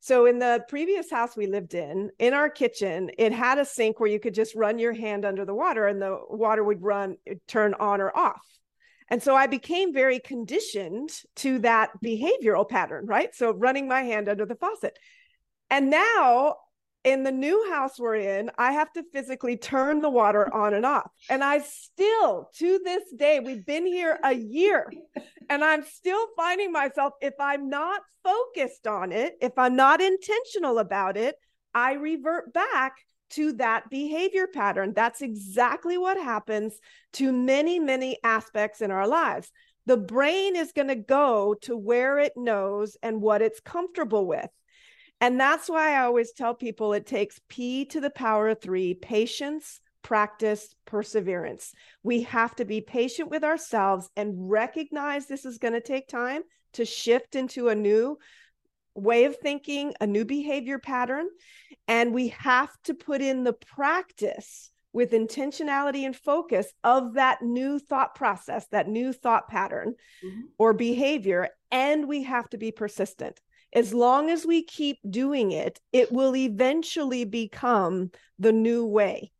[0.00, 3.98] So in the previous house we lived in, in our kitchen, it had a sink
[3.98, 7.16] where you could just run your hand under the water and the water would run
[7.48, 8.42] turn on or off.
[9.08, 13.34] And so I became very conditioned to that behavioral pattern, right?
[13.34, 14.98] So running my hand under the faucet.
[15.70, 16.56] And now
[17.04, 20.84] in the new house we're in, I have to physically turn the water on and
[20.84, 21.08] off.
[21.30, 24.92] And I still, to this day, we've been here a year,
[25.48, 30.80] and I'm still finding myself, if I'm not focused on it, if I'm not intentional
[30.80, 31.36] about it,
[31.72, 32.96] I revert back
[33.30, 34.92] to that behavior pattern.
[34.94, 36.78] That's exactly what happens
[37.14, 39.50] to many, many aspects in our lives.
[39.86, 44.48] The brain is going to go to where it knows and what it's comfortable with.
[45.20, 48.94] And that's why I always tell people it takes P to the power of three
[48.94, 51.72] patience, practice, perseverance.
[52.02, 56.42] We have to be patient with ourselves and recognize this is going to take time
[56.74, 58.18] to shift into a new
[58.96, 61.28] way of thinking, a new behavior pattern.
[61.86, 67.78] And we have to put in the practice with intentionality and focus of that new
[67.78, 70.40] thought process, that new thought pattern mm-hmm.
[70.58, 71.50] or behavior.
[71.70, 73.40] And we have to be persistent
[73.76, 79.32] as long as we keep doing it, it will eventually become the new way.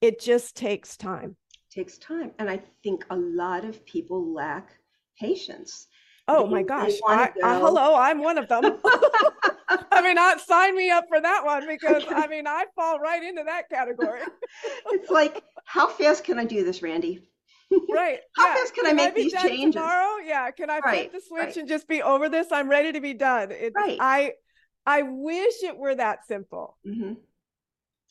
[0.00, 1.36] It just takes time.
[1.70, 2.32] takes time.
[2.40, 4.72] And I think a lot of people lack
[5.18, 5.86] patience.
[6.26, 6.92] Oh my gosh.
[7.06, 8.64] I, I, hello, I'm one of them.
[9.68, 13.22] I mean, not sign me up for that one because I mean, I fall right
[13.22, 14.20] into that category.
[14.86, 17.28] it's like, how fast can I do this, Randi?
[17.90, 18.20] right.
[18.36, 18.54] How yeah.
[18.54, 19.74] fast can, can I make I these changes?
[19.74, 20.16] Tomorrow?
[20.24, 20.50] Yeah.
[20.50, 21.10] Can I right.
[21.10, 21.56] flip the switch right.
[21.56, 22.46] and just be over this?
[22.50, 23.48] I'm ready to be done.
[23.50, 23.98] It's, right.
[24.00, 24.32] I
[24.86, 26.78] I wish it were that simple.
[26.86, 27.14] Mm-hmm.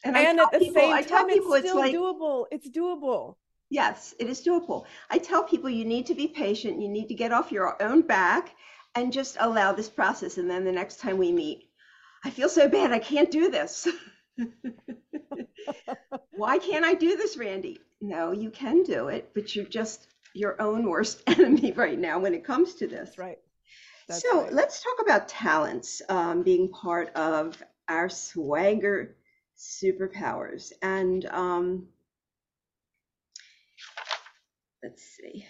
[0.05, 2.45] And, and at the people, same time, people, it's still it's like, doable.
[2.51, 3.35] It's doable.
[3.73, 4.85] Yes, it is doable.
[5.09, 6.79] I tell people you need to be patient.
[6.79, 8.53] You need to get off your own back
[8.93, 10.37] and just allow this process.
[10.37, 11.71] And then the next time we meet,
[12.23, 12.91] I feel so bad.
[12.91, 13.87] I can't do this.
[16.29, 17.79] Why can't I do this, Randi?
[17.99, 20.05] No, you can do it, but you're just
[20.35, 23.17] your own worst enemy right now when it comes to this.
[23.17, 23.39] Right.
[24.07, 24.53] That's so right.
[24.53, 27.57] let's talk about talents um, being part of
[27.89, 29.15] our swagger
[29.57, 30.73] superpowers.
[30.83, 31.87] And um,
[34.83, 35.45] let's see.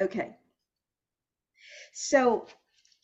[0.00, 0.36] Okay.
[1.92, 2.46] So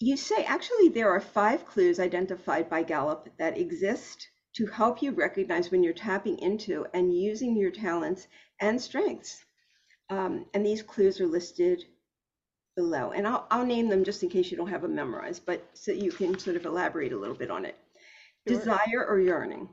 [0.00, 5.10] you say actually there are five clues identified by Gallup that exist to help you
[5.12, 8.28] recognize when you're tapping into and using your talents
[8.60, 9.44] and strengths.
[10.10, 11.84] Um, and these clues are listed
[12.76, 13.12] below.
[13.12, 15.92] And I'll, I'll name them just in case you don't have them memorized, but so
[15.92, 17.76] you can sort of elaborate a little bit on it.
[18.46, 18.58] Sure.
[18.58, 19.68] Desire or yearning.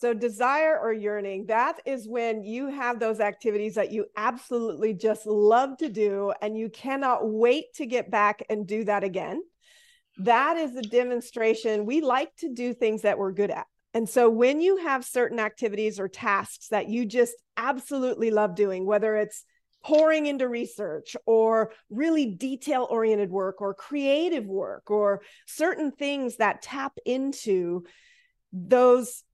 [0.00, 5.26] So, desire or yearning, that is when you have those activities that you absolutely just
[5.26, 9.42] love to do and you cannot wait to get back and do that again.
[10.16, 11.84] That is a demonstration.
[11.84, 13.66] We like to do things that we're good at.
[13.92, 18.86] And so, when you have certain activities or tasks that you just absolutely love doing,
[18.86, 19.44] whether it's
[19.84, 26.62] pouring into research or really detail oriented work or creative work or certain things that
[26.62, 27.84] tap into
[28.52, 29.24] those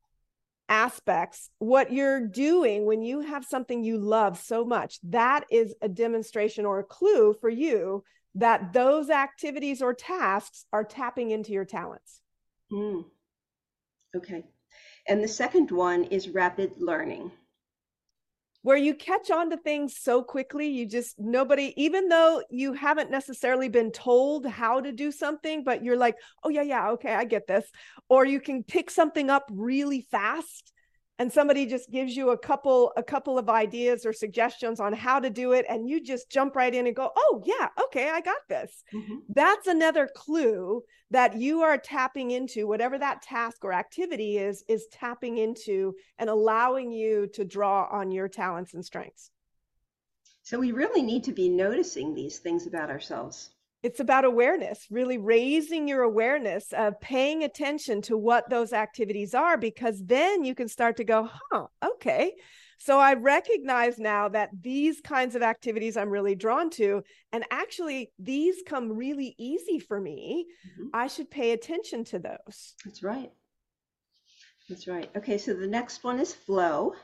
[0.69, 5.89] aspects what you're doing when you have something you love so much that is a
[5.89, 8.03] demonstration or a clue for you
[8.35, 12.21] that those activities or tasks are tapping into your talents.
[12.71, 13.05] Mm.
[14.15, 14.45] okay.
[15.09, 17.31] And the second one is rapid learning
[18.67, 23.13] where you catch on to things so quickly you just nobody even though you haven't
[23.13, 27.25] necessarily been told how to do something but you're like oh yeah yeah okay i
[27.25, 27.65] get this
[28.09, 30.73] or you can pick something up really fast
[31.19, 35.19] and somebody just gives you a couple a couple of ideas or suggestions on how
[35.19, 38.21] to do it and you just jump right in and go oh yeah okay i
[38.21, 38.83] got this.
[38.95, 39.15] Mm-hmm.
[39.31, 44.87] that's another clue that you are tapping into whatever that task or activity is is
[44.93, 49.31] tapping into and allowing you to draw on your talents and strengths.
[50.43, 53.51] So we really need to be noticing these things about ourselves
[53.87, 59.57] it's about awareness, really raising your awareness of paying attention to what those activities are,
[59.57, 62.35] because then you can start to go, huh, okay.
[62.79, 68.11] So I recognize now that these kinds of activities I'm really drawn to, and actually
[68.19, 70.47] these come really easy for me.
[70.67, 70.89] Mm-hmm.
[70.93, 72.75] I should pay attention to those.
[72.85, 73.31] That's right.
[74.69, 75.09] That's right.
[75.17, 76.95] Okay, so the next one is flow.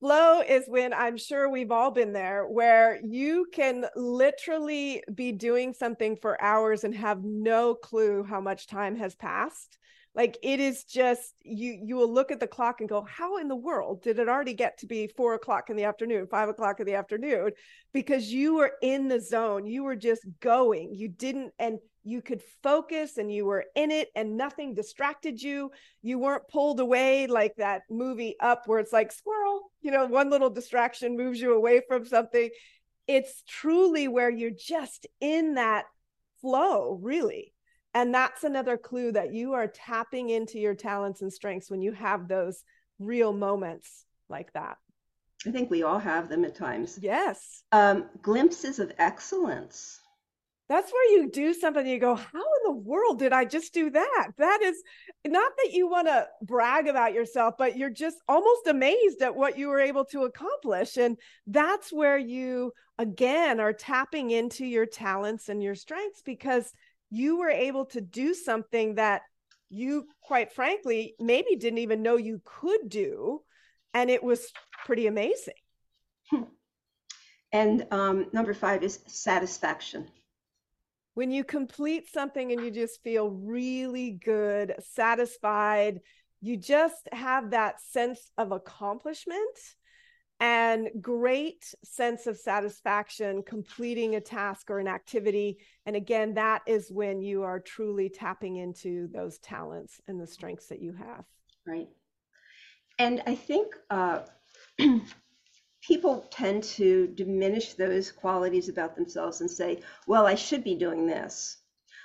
[0.00, 5.74] Flow is when I'm sure we've all been there, where you can literally be doing
[5.74, 9.76] something for hours and have no clue how much time has passed.
[10.14, 13.48] like it is just you you will look at the clock and go how in
[13.48, 16.80] the world did it already get to be four o'clock in the afternoon five o'clock
[16.80, 17.50] in the afternoon
[17.92, 22.42] because you were in the zone you were just going you didn't and you could
[22.62, 25.70] focus and you were in it and nothing distracted you
[26.02, 30.30] you weren't pulled away like that movie up where it's like squirrel you know one
[30.30, 32.48] little distraction moves you away from something
[33.06, 35.84] it's truly where you're just in that
[36.40, 37.52] flow really
[37.94, 41.92] and that's another clue that you are tapping into your talents and strengths when you
[41.92, 42.62] have those
[42.98, 44.76] real moments like that.
[45.46, 46.98] I think we all have them at times.
[47.00, 47.62] Yes.
[47.72, 50.00] Um, glimpses of excellence.
[50.68, 53.88] That's where you do something you go, How in the world did I just do
[53.88, 54.28] that?
[54.36, 54.82] That is
[55.26, 59.56] not that you want to brag about yourself, but you're just almost amazed at what
[59.56, 60.98] you were able to accomplish.
[60.98, 66.70] And that's where you, again, are tapping into your talents and your strengths because
[67.10, 69.22] you were able to do something that
[69.70, 73.42] you quite frankly maybe didn't even know you could do
[73.92, 74.50] and it was
[74.86, 75.54] pretty amazing
[77.52, 80.06] and um, number five is satisfaction
[81.18, 85.98] when you complete something and you just feel really good satisfied
[86.40, 89.58] you just have that sense of accomplishment
[90.38, 95.58] and great sense of satisfaction completing a task or an activity.
[95.84, 100.66] And again, that is when you are truly tapping into those talents and the strengths
[100.68, 101.24] that you have.
[101.66, 101.88] Right.
[103.00, 104.20] And I think uh,
[105.88, 111.06] people tend to diminish those qualities about themselves and say, well, I should be doing
[111.06, 111.56] this.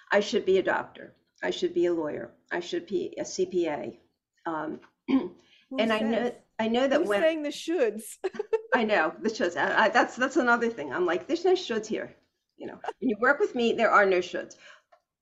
[0.09, 1.13] I should be a doctor.
[1.43, 2.31] I should be a lawyer.
[2.49, 3.97] I should be a CPA.
[4.45, 5.31] Um, and
[5.69, 5.91] says?
[5.91, 8.17] I know I know that Who's when saying the shoulds.
[8.73, 9.57] I know the shoulds.
[9.57, 10.93] I, I, that's that's another thing.
[10.93, 12.15] I'm like, there's no shoulds here.
[12.55, 14.55] You know, when you work with me, there are no shoulds.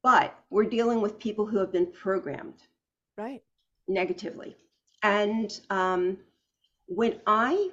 [0.03, 2.61] But we're dealing with people who have been programmed,
[3.17, 3.41] right,
[3.87, 4.55] negatively.
[5.01, 6.17] And um,
[6.87, 7.71] when I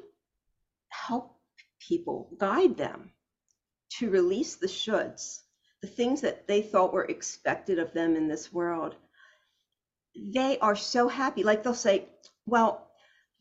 [0.90, 1.36] help
[1.80, 3.10] people, guide them
[3.98, 5.40] to release the shoulds,
[5.82, 8.94] the things that they thought were expected of them in this world,
[10.34, 11.42] they are so happy.
[11.42, 12.08] Like they'll say,
[12.46, 12.88] "Well,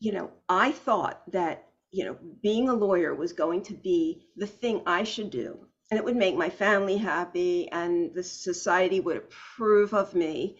[0.00, 4.46] you know, I thought that, you know, being a lawyer was going to be the
[4.46, 5.58] thing I should do.
[5.90, 10.58] And it would make my family happy and the society would approve of me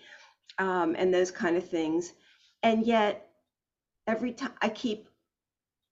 [0.59, 2.13] um, and those kind of things.
[2.63, 3.29] And yet,
[4.07, 5.09] every time I keep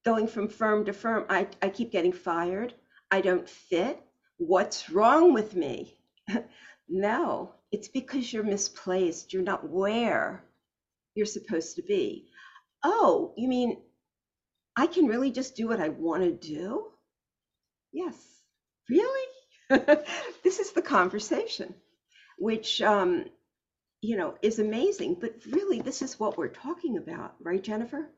[0.06, 2.72] going from firm to firm, I, I keep getting fired.
[3.10, 4.00] I don't fit.
[4.38, 5.98] What's wrong with me?
[6.88, 9.34] no, it's because you're misplaced.
[9.34, 10.42] You're not where
[11.14, 12.28] you're supposed to be
[12.86, 13.78] oh, you mean
[14.76, 16.86] I can really just do what I want to do?
[17.92, 18.16] Yes.
[18.88, 19.28] Really?
[20.44, 21.74] this is the conversation,
[22.38, 23.24] which, um,
[24.02, 25.16] you know, is amazing.
[25.20, 28.08] But really, this is what we're talking about, right, Jennifer?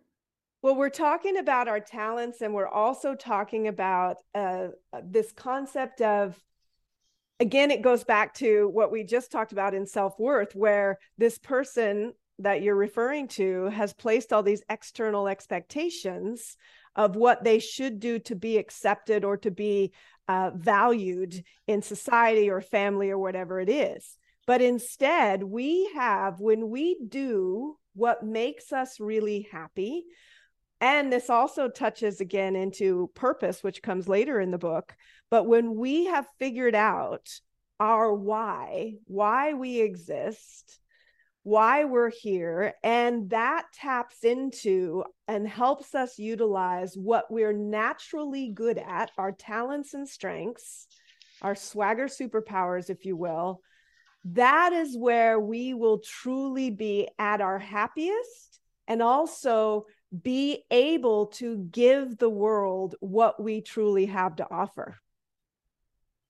[0.61, 4.68] Well, we're talking about our talents, and we're also talking about uh,
[5.05, 6.37] this concept of,
[7.38, 11.38] again, it goes back to what we just talked about in self worth, where this
[11.38, 16.57] person that you're referring to has placed all these external expectations
[16.97, 19.92] of what they should do to be accepted or to be
[20.27, 24.18] uh, valued in society or family or whatever it is.
[24.44, 30.05] But instead, we have, when we do what makes us really happy,
[30.80, 34.96] and this also touches again into purpose, which comes later in the book.
[35.30, 37.28] But when we have figured out
[37.80, 40.80] our why, why we exist,
[41.42, 42.74] why we're here.
[42.82, 49.94] And that taps into and helps us utilize what we're naturally good at, our talents
[49.94, 50.86] and strengths,
[51.42, 53.62] our swagger superpowers, if you will.
[54.24, 59.86] That is where we will truly be at our happiest and also
[60.23, 64.97] be able to give the world what we truly have to offer.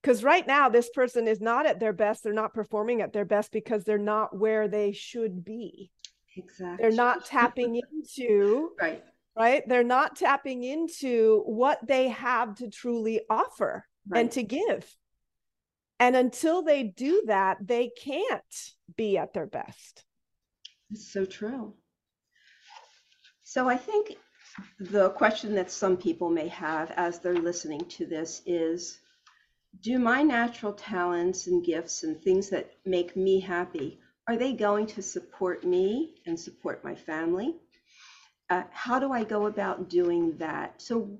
[0.02, 3.24] Because right now this person is not at their best they're not performing at their
[3.24, 5.90] best because they're not where they should be.
[6.36, 6.76] Exactly.
[6.80, 9.02] they're not tapping into right.
[9.36, 9.62] right?
[9.66, 14.20] They're not tapping into what they have to truly offer right.
[14.20, 14.86] and to give.
[16.00, 20.04] And until they do that they can't be at their best.
[20.90, 21.74] It's so true
[23.48, 24.16] so i think
[24.78, 28.98] the question that some people may have as they're listening to this is
[29.80, 34.86] do my natural talents and gifts and things that make me happy are they going
[34.86, 37.56] to support me and support my family?
[38.50, 40.82] Uh, how do i go about doing that?
[40.82, 41.18] So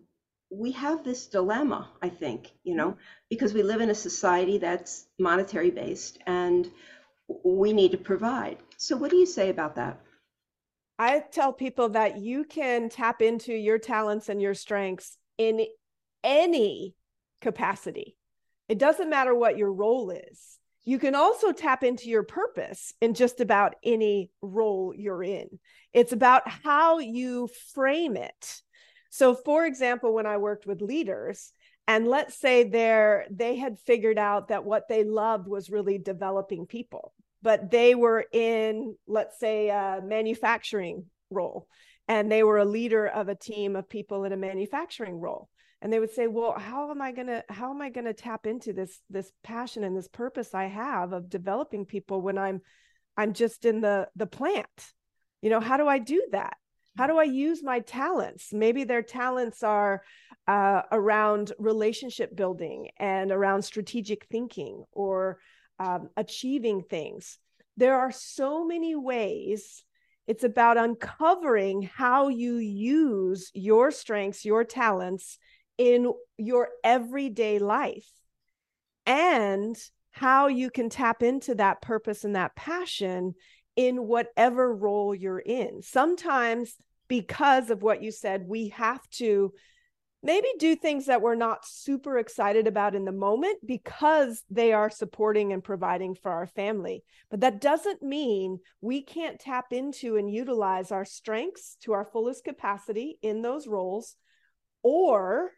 [0.51, 2.97] we have this dilemma i think you know
[3.29, 6.70] because we live in a society that's monetary based and
[7.45, 8.59] we need to provide.
[8.79, 10.01] So, what do you say about that?
[10.99, 15.65] I tell people that you can tap into your talents and your strengths in
[16.25, 16.95] any
[17.41, 18.17] capacity.
[18.69, 20.59] It doesn't matter what your role is.
[20.85, 25.59] You can also tap into your purpose in just about any role you're in.
[25.93, 28.63] It's about how you frame it.
[29.11, 31.53] So, for example, when I worked with leaders,
[31.87, 36.67] and let's say they're they had figured out that what they loved was really developing
[36.67, 41.66] people but they were in let's say a manufacturing role
[42.09, 45.49] and they were a leader of a team of people in a manufacturing role.
[45.80, 48.12] And they would say well how am i going to how am i going to
[48.12, 52.61] tap into this this passion and this purpose i have of developing people when i'm
[53.16, 54.93] i'm just in the the plant?
[55.41, 56.57] You know how do i do that?
[56.97, 58.53] How do i use my talents?
[58.53, 60.03] Maybe their talents are
[60.49, 65.39] uh, around relationship building and around strategic thinking or
[65.79, 67.39] um, achieving things.
[67.76, 69.85] There are so many ways.
[70.26, 75.39] It's about uncovering how you use your strengths, your talents
[75.79, 78.11] in your everyday life,
[79.07, 79.76] and
[80.11, 83.35] how you can tap into that purpose and that passion
[83.76, 85.83] in whatever role you're in.
[85.83, 86.74] Sometimes,
[87.07, 89.53] because of what you said, we have to
[90.23, 94.91] maybe do things that we're not super excited about in the moment because they are
[94.91, 97.05] supporting and providing for our family.
[97.31, 102.45] But that doesn't mean we can't tap into and utilize our strengths to our fullest
[102.45, 104.16] capacity in those roles
[104.83, 105.53] or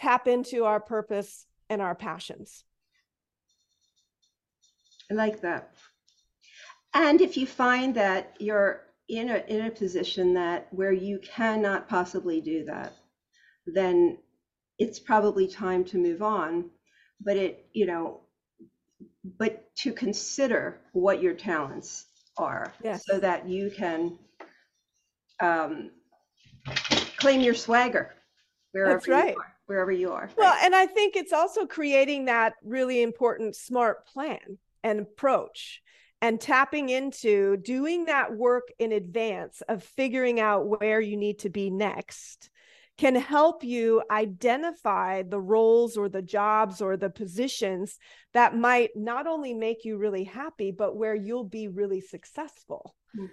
[0.00, 2.64] tap into our purpose and our passions.
[5.10, 5.72] I like that.
[6.94, 11.88] And if you find that you're in a in a position that where you cannot
[11.88, 12.94] possibly do that,
[13.66, 14.18] then
[14.78, 16.70] it's probably time to move on.
[17.22, 18.20] But it, you know,
[19.38, 22.06] but to consider what your talents
[22.38, 23.04] are Yes.
[23.06, 24.18] so that you can
[25.40, 25.90] um,
[27.16, 28.14] claim your swagger
[28.72, 29.34] wherever That's right.
[29.34, 30.30] you are, wherever you are.
[30.36, 30.64] Well, right?
[30.64, 35.82] and I think it's also creating that really important smart plan and approach
[36.22, 41.48] and tapping into doing that work in advance of figuring out where you need to
[41.48, 42.49] be next
[43.00, 47.98] can help you identify the roles or the jobs or the positions
[48.34, 52.94] that might not only make you really happy, but where you'll be really successful.
[53.16, 53.30] Mm.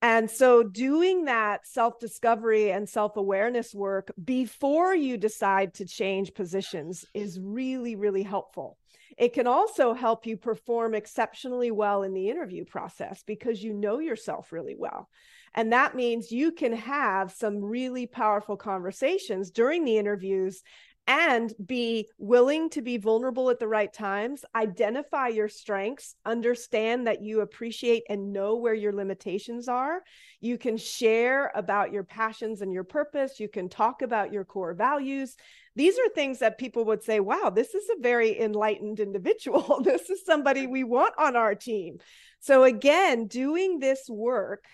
[0.00, 6.32] And so, doing that self discovery and self awareness work before you decide to change
[6.32, 8.78] positions is really, really helpful.
[9.18, 13.98] It can also help you perform exceptionally well in the interview process because you know
[13.98, 15.08] yourself really well.
[15.54, 20.62] And that means you can have some really powerful conversations during the interviews
[21.06, 27.22] and be willing to be vulnerable at the right times, identify your strengths, understand that
[27.22, 30.00] you appreciate and know where your limitations are.
[30.40, 33.38] You can share about your passions and your purpose.
[33.38, 35.36] You can talk about your core values.
[35.76, 39.80] These are things that people would say, wow, this is a very enlightened individual.
[39.84, 41.98] this is somebody we want on our team.
[42.40, 44.64] So, again, doing this work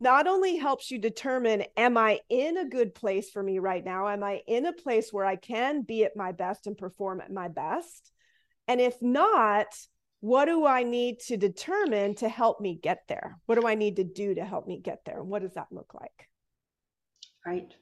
[0.00, 4.08] not only helps you determine am i in a good place for me right now?
[4.08, 7.32] Am i in a place where i can be at my best and perform at
[7.32, 8.12] my best?
[8.68, 9.66] And if not
[10.20, 13.38] what do i need to determine to help me get there?
[13.46, 15.20] What do i need to do to help me get there?
[15.20, 16.28] And what does that look like?
[17.46, 17.72] Right.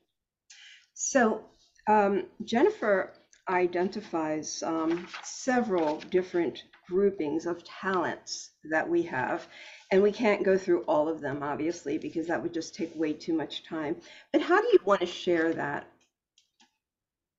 [0.94, 1.44] So
[1.88, 3.14] um, Jennifer
[3.48, 9.46] identifies um, several different groupings of talents that we have.
[9.94, 13.12] And we can't go through all of them, obviously, because that would just take way
[13.12, 13.94] too much time.
[14.32, 15.86] But how do you want to share that?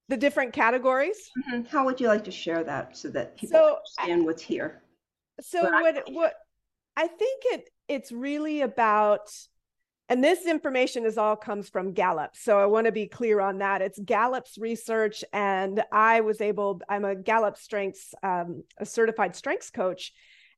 [0.08, 1.68] the different categories Mhm.
[1.68, 4.84] How would you like to share that so that people So, understand what's here?
[5.41, 6.34] so I- what what
[6.95, 9.32] i think it it's really about
[10.08, 13.58] and this information is all comes from gallup so i want to be clear on
[13.58, 19.36] that it's gallup's research and i was able i'm a gallup strengths um, a certified
[19.36, 20.14] strengths coach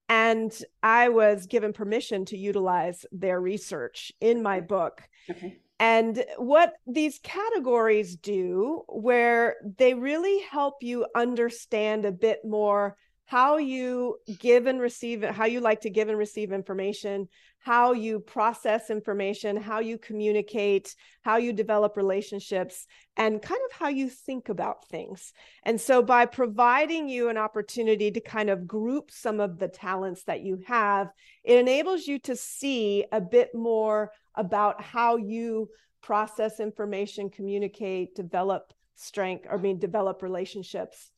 [0.10, 5.58] and i was given permission to utilize their research in my book Okay.
[5.80, 12.96] and what these categories do, where they really help you understand a bit more
[13.26, 17.28] how you give and receive how you like to give and receive information,
[17.60, 22.88] how you process information, how you communicate, how you develop relationships,
[23.18, 25.34] and kind of how you think about things.
[25.64, 30.24] And so, by providing you an opportunity to kind of group some of the talents
[30.24, 31.10] that you have,
[31.44, 35.70] it enables you to see a bit more about how you
[36.02, 41.12] process information, communicate, develop strength, or I mean, develop relationships,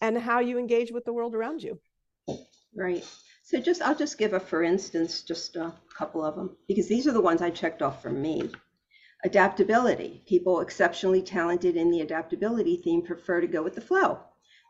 [0.00, 1.80] and how you engage with the world around you.
[2.76, 3.04] Right.
[3.46, 7.06] So just, I'll just give a, for instance, just a couple of them, because these
[7.06, 8.50] are the ones I checked off for me.
[9.22, 10.22] Adaptability.
[10.26, 14.18] People exceptionally talented in the adaptability theme prefer to go with the flow.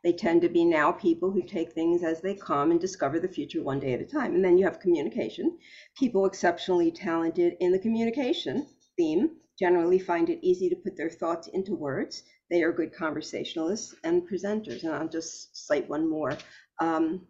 [0.02, 3.28] They tend to be now people who take things as they come and discover the
[3.28, 4.34] future one day at a time.
[4.34, 5.56] And then you have communication.
[5.96, 8.66] People exceptionally talented in the communication
[8.96, 12.24] theme generally find it easy to put their thoughts into words.
[12.50, 14.82] They are good conversationalists and presenters.
[14.82, 16.36] And I'll just cite one more.
[16.80, 17.28] Um,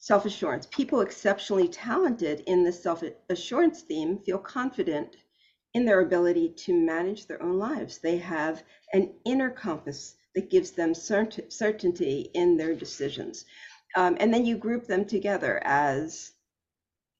[0.00, 0.66] self assurance.
[0.66, 5.16] People exceptionally talented in the self assurance theme feel confident
[5.74, 7.98] in their ability to manage their own lives.
[7.98, 13.44] They have an inner compass that gives them cert- certainty in their decisions.
[13.96, 16.32] Um, and then you group them together as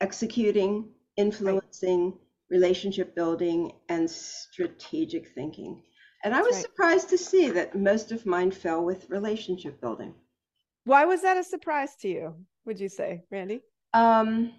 [0.01, 2.18] executing, influencing,
[2.49, 5.83] relationship building, and strategic thinking.
[6.24, 6.62] And I was right.
[6.62, 10.14] surprised to see that most of mine fell with relationship building.
[10.85, 12.35] Why was that a surprise to you,
[12.65, 13.63] would you say, Randi?
[13.93, 14.53] Um,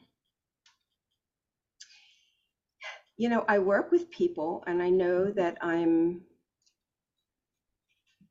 [3.17, 6.21] you know, I work with people and I know that I'm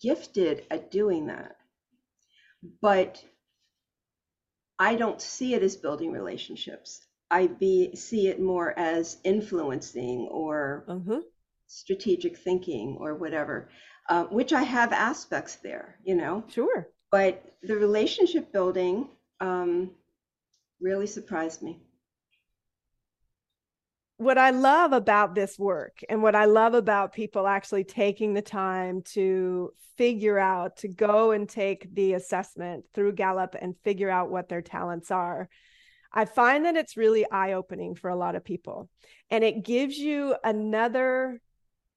[0.01, 1.57] gifted at doing that.
[2.83, 3.23] But
[4.79, 7.01] I don't see it as building relationships.
[7.31, 11.21] I be, see it more as influencing or uh-huh.
[11.67, 13.69] strategic thinking or whatever,
[14.09, 16.45] uh, which I have aspects there, you know.
[16.49, 16.89] Sure.
[17.11, 19.09] But the relationship building
[19.41, 19.91] um,
[20.81, 21.81] really surprised me
[24.21, 28.43] what I love about this work and what I love about people actually taking the
[28.43, 34.31] time to figure out, to go and take the assessment through Gallup and figure out
[34.31, 35.49] what their talents are,
[36.13, 38.91] I find that it's really eye opening for a lot of people.
[39.31, 41.41] And it gives you another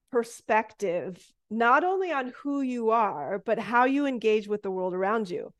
[0.09, 5.29] perspective, not only on who you are, but how you engage with the world around
[5.29, 5.53] you.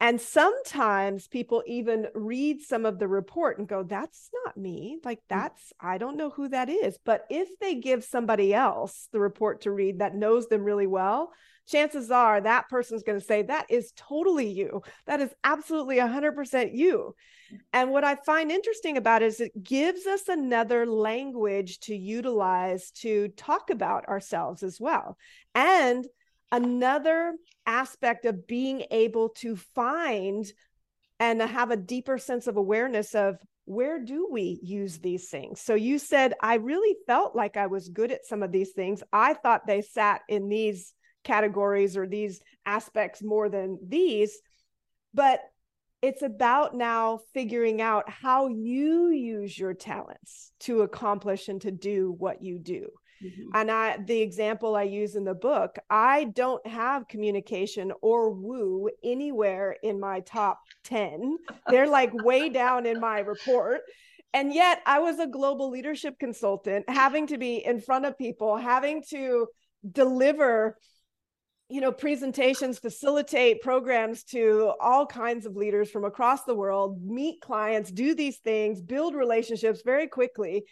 [0.00, 5.00] And sometimes people even read some of the report and go, that's not me.
[5.04, 5.28] Like, mm.
[5.28, 6.98] that's, I don't know who that is.
[7.04, 11.32] But if they give somebody else the report to read that knows them really well,
[11.66, 14.82] chances are that person's going to say, that is totally you.
[15.06, 17.14] That is absolutely 100% you.
[17.72, 22.90] And what I find interesting about it is it gives us another language to utilize
[22.92, 25.16] to talk about ourselves as well.
[25.54, 26.06] And
[26.52, 27.34] another
[27.66, 30.46] aspect of being able to find
[31.20, 35.60] and have a deeper sense of awareness of where do we use these things?
[35.60, 39.02] So you said, I really felt like I was good at some of these things.
[39.12, 44.38] I thought they sat in these categories or these aspects more than these.
[45.12, 45.40] But
[46.00, 52.14] it's about now figuring out how you use your talents to accomplish and to do
[52.16, 52.88] what you do.
[53.22, 53.50] Mm-hmm.
[53.54, 58.88] And I the example I use in the book, I don't have communication or woo
[59.02, 61.36] anywhere in my top 10.
[61.68, 63.80] They're like way down in my report.
[64.34, 68.56] And yet I was a global leadership consultant, having to be in front of people,
[68.56, 69.46] having to
[69.90, 70.76] deliver
[71.68, 77.40] you know presentations facilitate programs to all kinds of leaders from across the world meet
[77.40, 80.64] clients do these things build relationships very quickly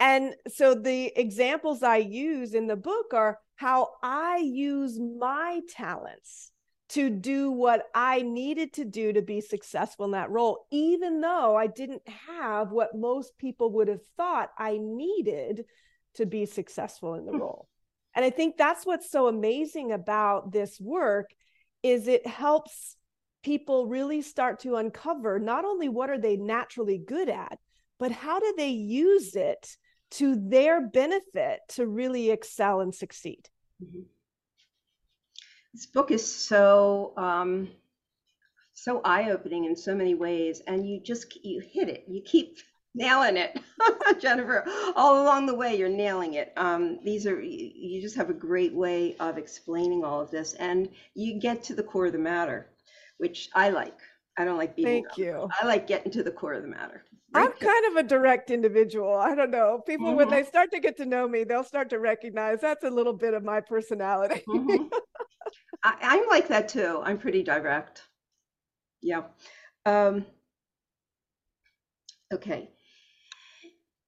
[0.00, 6.50] and so the examples I use in the book are how I use my talents
[6.90, 11.54] to do what I needed to do to be successful in that role, even though
[11.54, 15.66] I didn't have what most people would have thought I needed
[16.14, 17.38] to be successful in the hmm.
[17.38, 17.68] role.
[18.16, 21.30] And I think that's what's so amazing about this work
[21.82, 22.96] is it helps
[23.44, 27.58] people really start to uncover not only what are they naturally good at,
[27.98, 29.76] but how do they use it
[30.12, 33.48] to their benefit to really excel and succeed.
[33.82, 34.02] Mm-hmm.
[35.72, 37.68] This book is so um,
[38.74, 42.04] so eye opening in so many ways, and you just you hit it.
[42.08, 42.58] You keep
[42.94, 43.56] nailing it,
[44.20, 44.64] Jennifer.
[44.96, 46.52] All along the way, you're nailing it.
[46.56, 50.88] Um, these are you just have a great way of explaining all of this, and
[51.14, 52.70] you get to the core of the matter,
[53.18, 53.98] which I like.
[54.40, 55.04] I don't like beating.
[55.04, 55.48] Thank you.
[55.60, 57.04] I like getting to the core of the matter.
[57.34, 59.14] I'm kind of a direct individual.
[59.14, 59.82] I don't know.
[59.86, 60.16] People, mm-hmm.
[60.16, 63.12] when they start to get to know me, they'll start to recognize that's a little
[63.12, 64.42] bit of my personality.
[64.48, 64.84] mm-hmm.
[65.84, 67.02] I, am like that too.
[67.04, 68.02] I'm pretty direct.
[69.02, 69.24] Yeah.
[69.84, 70.24] Um,
[72.32, 72.70] okay.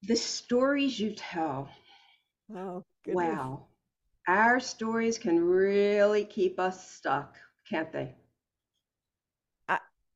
[0.01, 1.69] The stories you tell.
[2.55, 3.23] Oh, goodness.
[3.23, 3.67] wow.
[4.27, 7.35] Our stories can really keep us stuck,
[7.69, 8.15] can't they?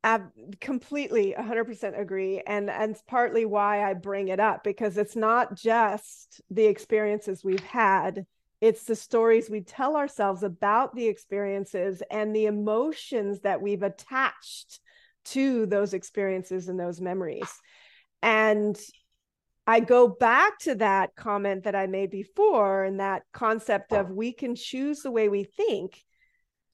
[0.04, 0.22] I
[0.62, 5.56] completely 100% agree and and it's partly why I bring it up because it's not
[5.56, 8.26] just the experiences we've had
[8.60, 14.80] it's the stories we tell ourselves about the experiences and the emotions that we've attached
[15.26, 17.50] to those experiences and those memories.
[18.24, 18.78] And
[19.68, 24.32] I go back to that comment that I made before and that concept of we
[24.32, 26.02] can choose the way we think.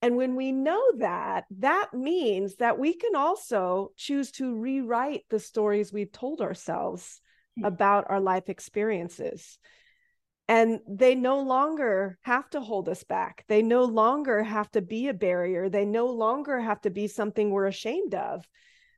[0.04, 5.40] And when we know that, that means that we can also choose to rewrite the
[5.40, 7.22] stories we've told ourselves
[7.58, 7.64] hmm.
[7.64, 9.58] about our life experiences.
[10.50, 13.46] And they no longer have to hold us back.
[13.48, 15.70] They no longer have to be a barrier.
[15.70, 18.44] They no longer have to be something we're ashamed of.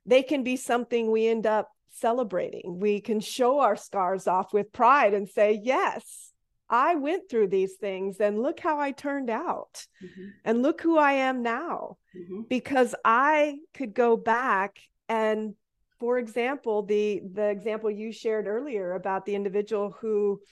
[0.06, 2.80] They can be something we end up celebrating.
[2.80, 6.25] We can show our scars off with pride and say, Yes,
[6.68, 9.86] I went through these things and look how I turned out.
[10.02, 10.28] Mm-hmm.
[10.44, 11.98] And look who I am now.
[12.16, 12.42] Mm-hmm.
[12.48, 15.54] Because I could go back and
[15.98, 20.42] for example, the the example you shared earlier about the individual who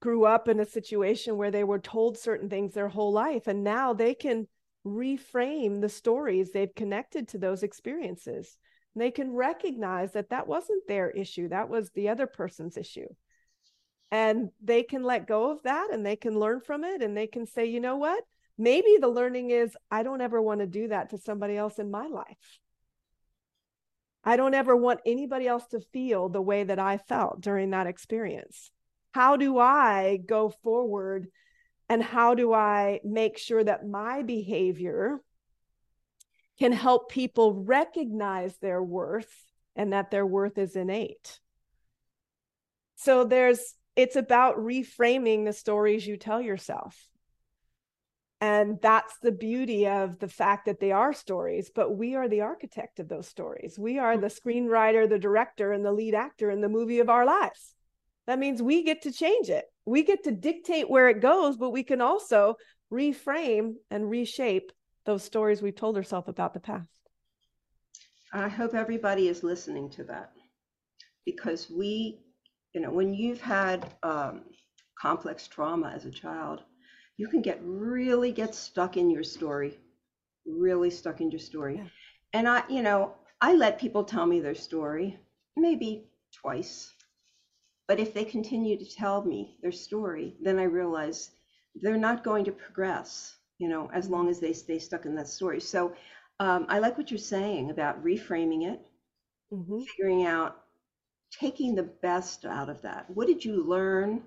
[0.00, 3.64] grew up in a situation where they were told certain things their whole life and
[3.64, 4.46] now they can
[4.86, 8.58] reframe the stories they've connected to those experiences
[8.96, 13.08] they can recognize that that wasn't their issue, that was the other person's issue.
[14.10, 17.26] And they can let go of that and they can learn from it and they
[17.26, 18.22] can say, you know what?
[18.56, 21.90] Maybe the learning is I don't ever want to do that to somebody else in
[21.90, 22.60] my life.
[24.22, 27.86] I don't ever want anybody else to feel the way that I felt during that
[27.86, 28.70] experience.
[29.12, 31.28] How do I go forward
[31.88, 35.20] and how do I make sure that my behavior
[36.58, 39.32] can help people recognize their worth
[39.76, 41.40] and that their worth is innate.
[42.96, 47.08] So there's it's about reframing the stories you tell yourself.
[48.40, 52.42] And that's the beauty of the fact that they are stories, but we are the
[52.42, 53.78] architect of those stories.
[53.78, 57.24] We are the screenwriter, the director, and the lead actor in the movie of our
[57.24, 57.74] lives.
[58.26, 59.64] That means we get to change it.
[59.86, 62.56] We get to dictate where it goes, but we can also
[62.92, 64.72] reframe and reshape
[65.06, 66.88] those stories we've told ourselves about the past.
[68.32, 70.32] I hope everybody is listening to that
[71.24, 72.18] because we,
[72.74, 74.42] you know, when you've had um,
[74.98, 76.62] complex trauma as a child,
[77.16, 79.78] you can get really get stuck in your story,
[80.46, 81.76] really stuck in your story.
[81.76, 81.88] Yeah.
[82.32, 85.18] And I, you know, I let people tell me their story,
[85.56, 86.92] maybe twice.
[87.86, 91.30] But if they continue to tell me their story, then I realize
[91.76, 95.28] they're not going to progress you know, as long as they stay stuck in that
[95.28, 95.60] story.
[95.60, 95.94] So
[96.40, 98.80] um, I like what you're saying about reframing it,
[99.52, 99.80] mm-hmm.
[99.82, 100.63] figuring out,
[101.38, 103.06] taking the best out of that.
[103.10, 104.22] What did you learn?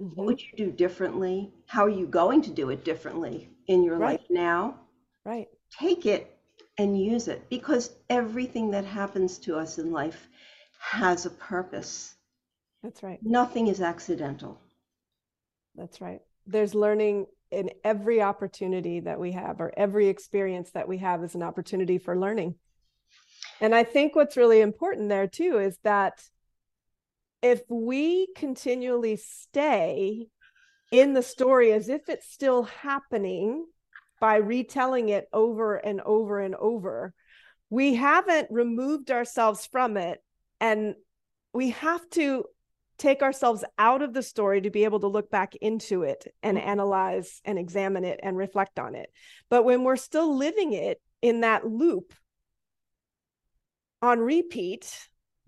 [0.00, 0.14] Mm-hmm.
[0.14, 1.52] What would you do differently?
[1.66, 4.20] How are you going to do it differently in your right.
[4.20, 4.80] life now?
[5.24, 5.48] Right.
[5.78, 6.36] Take it
[6.78, 10.28] and use it because everything that happens to us in life
[10.78, 12.14] has a purpose.
[12.82, 13.20] That's right.
[13.22, 14.60] Nothing is accidental.
[15.76, 16.20] That's right.
[16.46, 21.34] There's learning in every opportunity that we have or every experience that we have is
[21.34, 22.56] an opportunity for learning.
[23.62, 26.20] And I think what's really important there too is that
[27.42, 30.26] if we continually stay
[30.90, 33.64] in the story as if it's still happening
[34.20, 37.14] by retelling it over and over and over,
[37.70, 40.20] we haven't removed ourselves from it.
[40.60, 40.96] And
[41.54, 42.44] we have to
[42.98, 46.58] take ourselves out of the story to be able to look back into it and
[46.58, 46.68] mm-hmm.
[46.68, 49.08] analyze and examine it and reflect on it.
[49.50, 52.12] But when we're still living it in that loop
[54.02, 54.92] on repeat,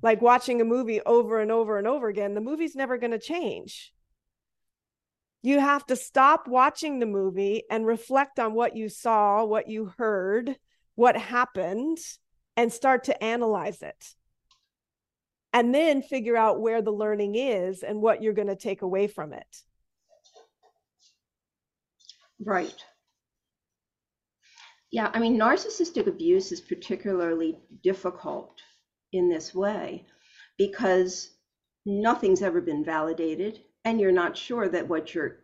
[0.00, 3.18] like watching a movie over and over and over again, the movie's never going to
[3.18, 3.92] change.
[5.42, 9.92] You have to stop watching the movie and reflect on what you saw, what you
[9.98, 10.56] heard,
[10.94, 11.98] what happened,
[12.56, 14.14] and start to analyze it
[15.54, 19.06] and then figure out where the learning is and what you're going to take away
[19.06, 19.62] from it.
[22.44, 22.74] Right.
[24.94, 28.62] Yeah, I mean, narcissistic abuse is particularly difficult
[29.12, 30.06] in this way
[30.58, 31.30] because
[31.86, 35.40] nothing's ever been validated and you're not sure that what you're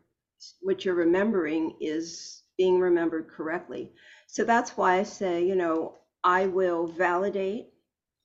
[0.62, 3.92] what you're remembering is being remembered correctly.
[4.28, 7.68] So that's why I say, you know, I will validate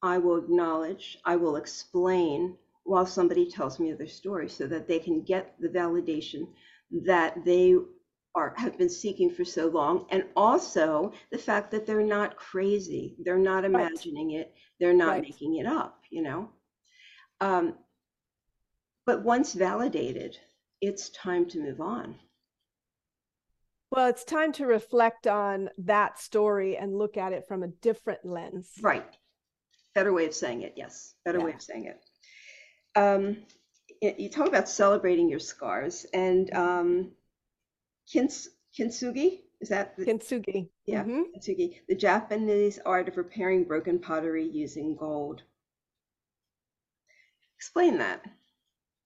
[0.04, 5.00] I will acknowledge, I will explain while somebody tells me their story so that they
[5.00, 6.50] can get the validation
[7.06, 7.76] that they
[8.36, 13.16] are have been seeking for so long and also the fact that they're not crazy
[13.24, 14.42] they're not imagining right.
[14.42, 15.22] it they're not right.
[15.22, 16.50] making it up you know
[17.42, 17.76] um,
[19.06, 20.38] but once validated
[20.82, 22.16] it's time to move on
[23.92, 28.26] well it's time to reflect on that story and look at it from a different
[28.26, 29.18] lens right
[29.96, 30.74] better way of saying it.
[30.76, 31.46] Yes, better yeah.
[31.46, 32.00] way of saying it.
[32.96, 33.38] Um,
[34.02, 37.12] you talk about celebrating your scars, and um,
[38.12, 40.70] Kins, Kintsugi Is that the, Kintsugi.
[40.86, 41.24] yeah, Mhm.
[41.36, 45.44] kintsugi, the Japanese art of repairing broken pottery using gold.
[47.58, 48.22] Explain that.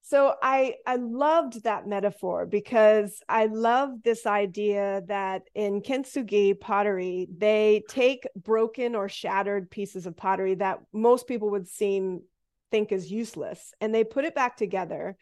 [0.01, 7.27] So I I loved that metaphor because I love this idea that in kintsugi pottery
[7.37, 12.23] they take broken or shattered pieces of pottery that most people would seem
[12.71, 15.15] think is useless and they put it back together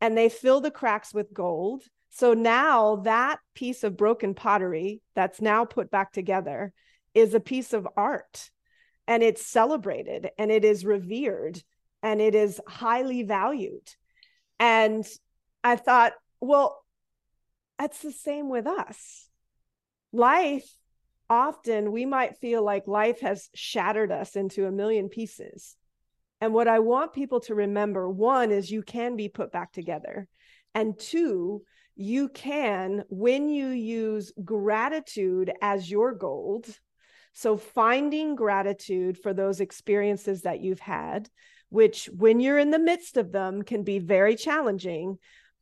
[0.00, 1.82] and they fill the cracks with gold.
[2.10, 6.72] So now that piece of broken pottery that's now put back together
[7.14, 8.50] is a piece of art
[9.06, 11.62] and it's celebrated and it is revered
[12.02, 13.88] and it is highly valued.
[14.58, 15.06] And
[15.62, 16.84] I thought, well,
[17.78, 19.28] that's the same with us.
[20.12, 20.68] Life,
[21.28, 25.76] often we might feel like life has shattered us into a million pieces.
[26.40, 30.26] And what I want people to remember one is you can be put back together.
[30.74, 31.62] And two,
[32.00, 36.66] you can, when you use gratitude as your gold,
[37.34, 41.28] so finding gratitude for those experiences that you've had,
[41.68, 45.18] which when you're in the midst of them can be very challenging.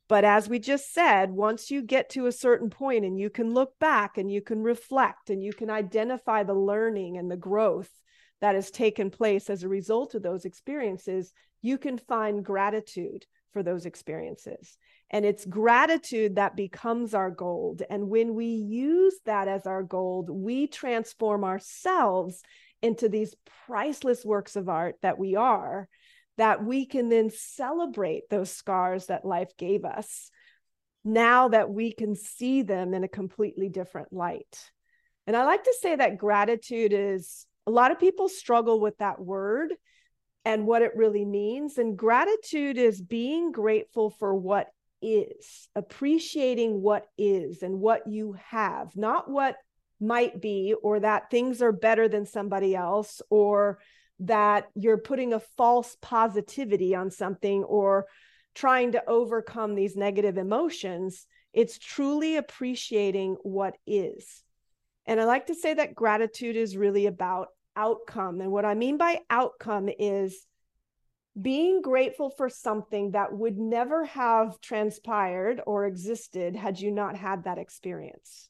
[0.09, 3.53] But as we just said, once you get to a certain point and you can
[3.53, 7.91] look back and you can reflect and you can identify the learning and the growth
[8.41, 11.33] that has taken place as a result of those experiences,
[11.63, 14.79] you can find gratitude for those experiences.
[15.11, 17.83] And it's gratitude that becomes our gold.
[17.89, 22.43] And when we use that as our gold, we transform ourselves
[22.83, 23.35] into these
[23.67, 25.89] priceless works of art that we are,
[26.37, 30.31] that we can then celebrate those scars that life gave us
[31.05, 34.71] now that we can see them in a completely different light.
[35.27, 39.21] And I like to say that gratitude is a lot of people struggle with that
[39.21, 39.73] word
[40.45, 41.79] and what it really means.
[41.79, 44.69] And gratitude is being grateful for what
[45.03, 49.57] is, appreciating what is and what you have, not what
[50.01, 53.79] might be, or that things are better than somebody else, or
[54.21, 58.07] that you're putting a false positivity on something or
[58.55, 61.27] trying to overcome these negative emotions.
[61.53, 64.43] It's truly appreciating what is.
[65.07, 68.41] And I like to say that gratitude is really about outcome.
[68.41, 70.45] And what I mean by outcome is
[71.41, 77.45] being grateful for something that would never have transpired or existed had you not had
[77.45, 78.49] that experience.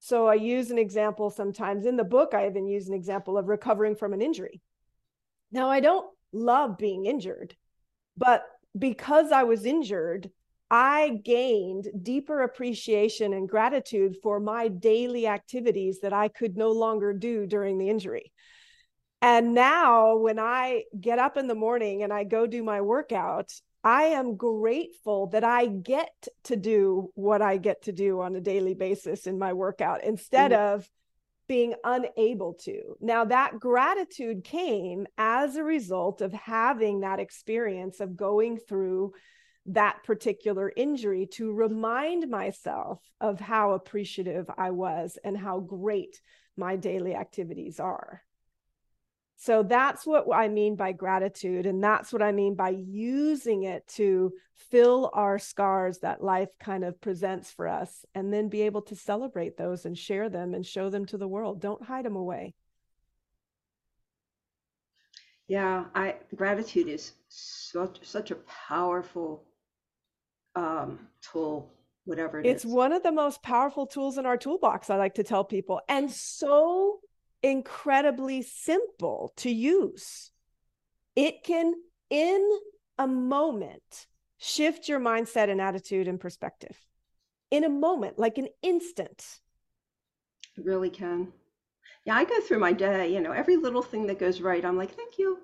[0.00, 3.48] So I use an example sometimes in the book, I even use an example of
[3.48, 4.60] recovering from an injury.
[5.50, 7.56] Now, I don't love being injured,
[8.16, 8.44] but
[8.78, 10.30] because I was injured,
[10.70, 17.12] I gained deeper appreciation and gratitude for my daily activities that I could no longer
[17.12, 18.32] do during the injury.
[19.22, 23.52] And now, when I get up in the morning and I go do my workout,
[23.82, 28.40] I am grateful that I get to do what I get to do on a
[28.40, 30.74] daily basis in my workout instead mm-hmm.
[30.74, 30.88] of
[31.46, 32.96] being unable to.
[33.00, 39.12] Now, that gratitude came as a result of having that experience of going through
[39.66, 46.20] that particular injury to remind myself of how appreciative I was and how great
[46.56, 48.22] my daily activities are.
[49.44, 51.66] So that's what I mean by gratitude.
[51.66, 56.82] And that's what I mean by using it to fill our scars that life kind
[56.82, 60.64] of presents for us and then be able to celebrate those and share them and
[60.64, 61.60] show them to the world.
[61.60, 62.54] Don't hide them away.
[65.46, 68.36] Yeah, I gratitude is such such a
[68.66, 69.44] powerful
[70.56, 71.70] um, tool,
[72.06, 72.70] whatever it it's is.
[72.72, 74.88] one of the most powerful tools in our toolbox.
[74.88, 77.00] I like to tell people, and so
[77.44, 80.32] incredibly simple to use.
[81.14, 81.74] It can,
[82.08, 82.58] in
[82.98, 84.06] a moment,
[84.38, 86.76] shift your mindset and attitude and perspective.
[87.50, 89.24] In a moment, like an instant.
[90.56, 91.32] It really can.
[92.06, 94.78] Yeah, I go through my day, you know, every little thing that goes right, I'm
[94.78, 95.38] like, thank you.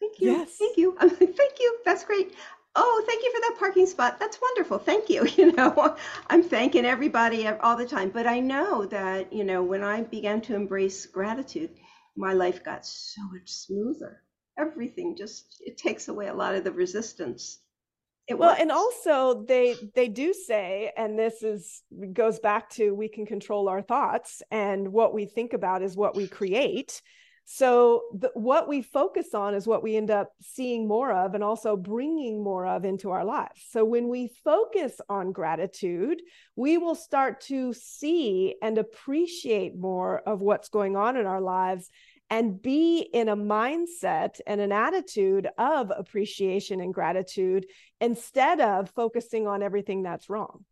[0.00, 0.32] Thank you.
[0.32, 0.50] Yes.
[0.58, 0.96] Thank you.
[1.00, 1.78] I'm like, thank you.
[1.84, 2.34] That's great
[2.76, 4.20] oh, thank you for that parking spot.
[4.20, 4.78] That's wonderful.
[4.78, 5.26] Thank you.
[5.36, 5.96] You know,
[6.28, 8.08] I'm thanking everybody all the time.
[8.10, 11.70] But I know that, you know, when I began to embrace gratitude,
[12.16, 14.22] my life got so much smoother.
[14.58, 17.58] Everything just, it takes away a lot of the resistance.
[18.28, 18.60] It well, works.
[18.60, 23.68] and also they they do say, and this is goes back to we can control
[23.68, 27.02] our thoughts, and what we think about is what we create.
[27.48, 31.44] So, the, what we focus on is what we end up seeing more of and
[31.44, 33.62] also bringing more of into our lives.
[33.70, 36.22] So, when we focus on gratitude,
[36.56, 41.88] we will start to see and appreciate more of what's going on in our lives
[42.30, 47.66] and be in a mindset and an attitude of appreciation and gratitude
[48.00, 50.64] instead of focusing on everything that's wrong.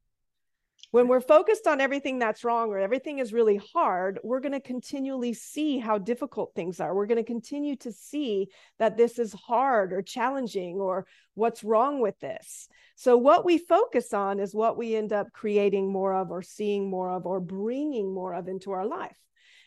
[0.95, 4.61] When we're focused on everything that's wrong or everything is really hard, we're going to
[4.61, 6.95] continually see how difficult things are.
[6.95, 8.47] We're going to continue to see
[8.79, 12.69] that this is hard or challenging or what's wrong with this.
[12.95, 16.89] So, what we focus on is what we end up creating more of or seeing
[16.89, 19.19] more of or bringing more of into our life.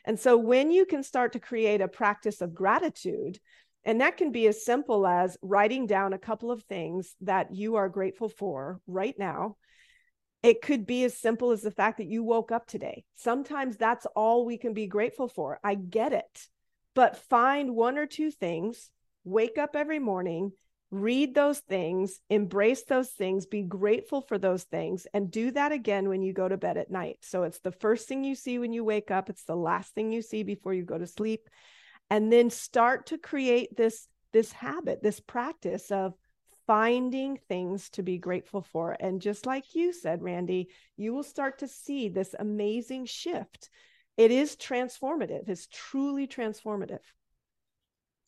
[0.06, 3.38] And so, when you can start to create a practice of gratitude,
[3.84, 7.76] and that can be as simple as writing down a couple of things that you
[7.76, 9.58] are grateful for right now
[10.44, 13.04] it could be as simple as the fact that you woke up today.
[13.16, 15.60] Sometimes that's all we can be grateful for.
[15.64, 16.48] I get it.
[16.94, 18.90] But find one or two things,
[19.24, 20.52] wake up every morning,
[20.90, 26.08] read those things, embrace those things, be grateful for those things, and do that again
[26.08, 27.18] when you go to bed at night.
[27.22, 30.12] So it's the first thing you see when you wake up, it's the last thing
[30.12, 31.50] you see before you go to sleep.
[32.10, 36.14] And then start to create this this habit, this practice of
[36.68, 38.95] finding things to be grateful for.
[38.99, 43.70] And just like you said, Randi, you will start to see this amazing shift.
[44.18, 46.99] It is transformative, it's truly transformative.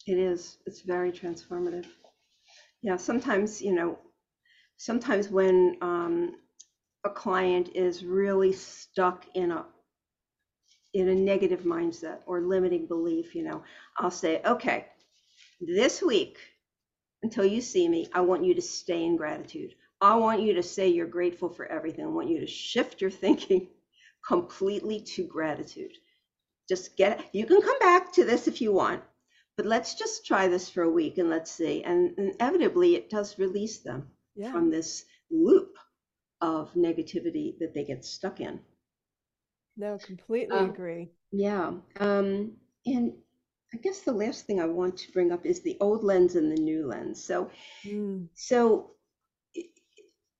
[0.08, 0.58] It is.
[0.66, 1.86] It's very transformative.
[2.82, 4.00] Yeah, sometimes, you know,
[4.78, 6.36] sometimes when um,
[7.04, 9.66] a client is really stuck in a
[10.96, 13.62] in a negative mindset or limiting belief, you know,
[13.98, 14.88] I'll say, okay,
[15.60, 16.40] this week
[17.24, 19.76] until you see me, I want you to stay in gratitude.
[20.02, 22.06] I want you to say you're grateful for everything.
[22.06, 23.68] I want you to shift your thinking
[24.26, 25.92] completely to gratitude.
[26.68, 29.02] Just get you can come back to this if you want,
[29.58, 31.84] but let's just try this for a week and let's see.
[31.84, 34.52] And inevitably, it does release them yeah.
[34.52, 35.78] from this loop
[36.42, 38.60] of negativity that they get stuck in.
[39.76, 41.10] No, completely uh, agree.
[41.32, 41.74] Yeah.
[42.00, 42.52] Um,
[42.86, 43.14] and
[43.74, 46.52] I guess the last thing I want to bring up is the old lens and
[46.52, 47.24] the new lens.
[47.24, 47.52] So,
[47.86, 48.28] mm.
[48.34, 48.92] so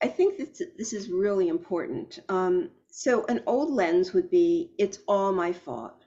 [0.02, 2.20] I think that this is really important.
[2.30, 6.06] Um, so, an old lens would be, "It's all my fault."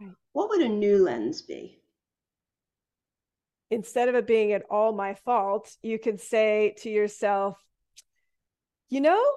[0.00, 0.10] Right.
[0.32, 1.80] What would a new lens be?
[3.70, 7.58] Instead of it being at all my fault," you could say to yourself,
[8.88, 9.36] "You know,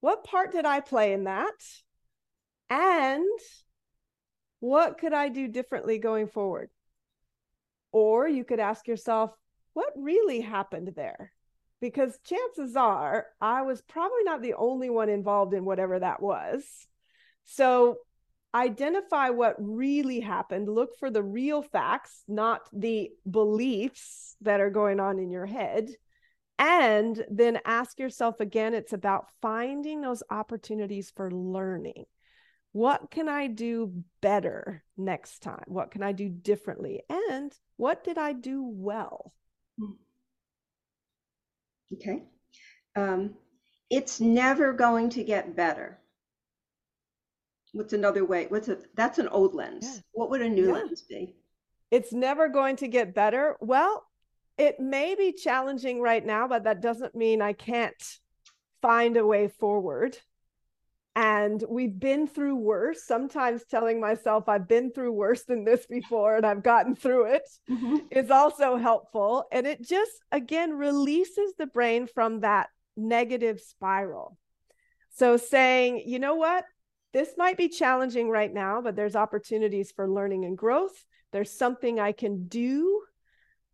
[0.00, 1.82] what part did I play in that?"
[2.70, 3.40] And
[4.60, 6.70] what could I do differently going forward?
[7.92, 9.30] Or you could ask yourself,
[9.72, 11.32] what really happened there?
[11.80, 16.64] Because chances are I was probably not the only one involved in whatever that was.
[17.44, 17.98] So
[18.54, 25.00] identify what really happened, look for the real facts, not the beliefs that are going
[25.00, 25.88] on in your head.
[26.58, 32.06] And then ask yourself again, it's about finding those opportunities for learning
[32.72, 35.64] what can I do better next time?
[35.66, 37.02] What can I do differently?
[37.08, 39.32] And what did I do well?
[39.78, 39.92] Hmm.
[41.94, 42.24] Okay.
[42.94, 43.34] Um,
[43.90, 45.98] it's never going to get better.
[47.72, 48.46] What's another way?
[48.48, 49.86] What's a that's an old lens.
[49.86, 50.00] Yeah.
[50.12, 50.72] What would a new yeah.
[50.72, 51.36] lens be?
[51.90, 53.56] It's never going to get better.
[53.60, 54.04] Well,
[54.58, 58.02] it may be challenging right now, but that doesn't mean I can't
[58.82, 60.18] find a way forward
[61.18, 63.02] and we've been through worse.
[63.04, 67.42] Sometimes telling myself i've been through worse than this before and i've gotten through it
[67.68, 67.96] mm-hmm.
[68.12, 69.44] is also helpful.
[69.50, 74.38] And it just again releases the brain from that negative spiral.
[75.10, 76.64] So saying you know what?
[77.12, 81.04] This might be challenging right now but there's opportunities for learning and growth.
[81.32, 83.02] There's something i can do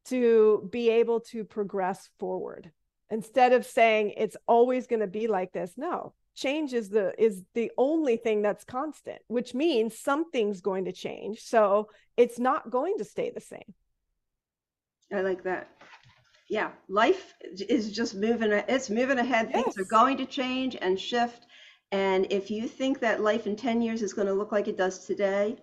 [0.07, 2.73] to be able to progress forward.
[3.11, 7.43] Instead of saying it's always going to be like this no change is the is
[7.55, 11.41] the only thing that's constant which means something's going to change.
[11.41, 13.75] So it's not going to stay the same.
[15.13, 15.69] I like that.
[16.49, 17.35] Yeah life
[17.69, 19.51] is just moving it's moving ahead.
[19.53, 19.65] Yes.
[19.65, 21.47] things are going to change and shift.
[21.93, 24.77] And if you think that life in 10 years is going to look like it
[24.77, 25.57] does today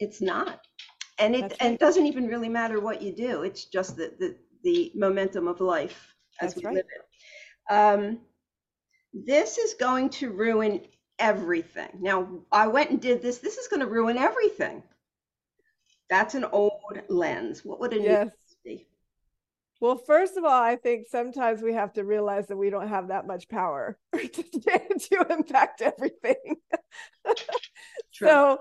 [0.00, 0.60] it's not.
[1.18, 1.56] And it right.
[1.60, 3.42] and it doesn't even really matter what you do.
[3.42, 6.74] It's just the the, the momentum of life as that's we right.
[6.76, 7.72] live it.
[7.72, 8.18] Um
[9.14, 10.80] this is going to ruin
[11.18, 11.90] everything.
[12.00, 13.38] Now, I went and did this.
[13.38, 14.82] This is going to ruin everything.
[16.10, 17.64] That's an old lens.
[17.64, 18.30] What would a yes.
[18.64, 18.86] new be?
[19.80, 23.08] Well, first of all, I think sometimes we have to realize that we don't have
[23.08, 26.56] that much power to, to impact everything.
[28.12, 28.60] so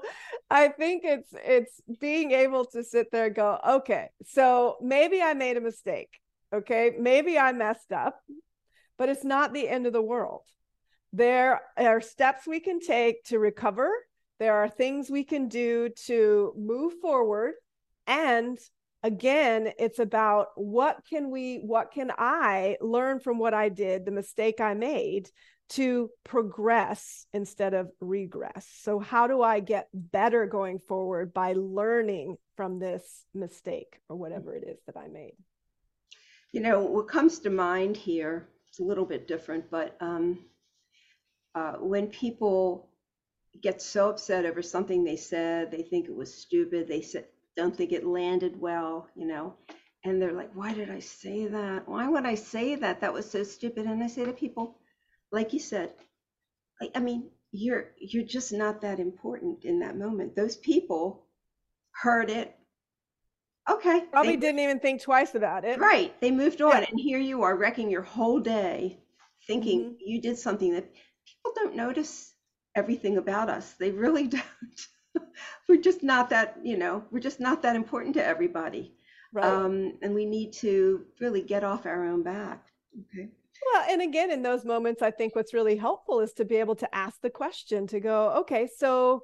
[0.49, 5.33] I think it's it's being able to sit there and go, okay, so maybe I
[5.33, 6.09] made a mistake.
[6.53, 8.19] Okay, maybe I messed up
[8.97, 10.43] but it's not the end of the world.
[11.11, 13.91] There are steps we can take to recover.
[14.39, 17.53] There are things we can do to move forward.
[18.07, 18.57] And
[19.03, 24.11] again, it's about what can we, what can I learn from what I did, the
[24.11, 25.29] mistake I made
[25.69, 28.67] to progress instead of regress.
[28.81, 34.55] So, how do I get better going forward by learning from this mistake or whatever
[34.55, 35.33] it is that I made?
[36.51, 40.39] You know, what comes to mind here, it's a little bit different, but um,
[41.53, 42.89] uh, when people
[43.61, 47.77] get so upset over something they said, they think it was stupid, they said, don't
[47.77, 49.53] think it landed well, you know,
[50.03, 51.87] and they're like, why did I say that?
[51.87, 53.01] Why would I say that?
[53.01, 53.85] That was so stupid.
[53.85, 54.79] And I say to people,
[55.31, 55.93] like you said,
[56.81, 60.35] I, I mean, you're you're just not that important in that moment.
[60.35, 61.27] Those people
[61.91, 62.55] heard it.
[63.69, 64.01] Okay.
[64.11, 65.79] Probably they, didn't even think twice about it.
[65.79, 66.19] right.
[66.21, 66.85] They moved on, Yeah.
[66.89, 68.99] and here you are wrecking your whole day,
[69.47, 69.97] thinking Mhm.
[69.99, 70.91] you did something that
[71.25, 72.33] people don't notice
[72.75, 73.73] everything about us.
[73.73, 74.87] They really don't.
[75.69, 78.97] we're just not that, you know, we're just not that important to everybody.
[79.31, 79.45] Right.
[79.45, 82.67] Um, and we need to really get off our own back.
[82.99, 83.29] Okay.
[83.73, 86.75] Well, and again, in those moments, I think what's really helpful is to be able
[86.75, 89.23] to ask the question to go, okay, so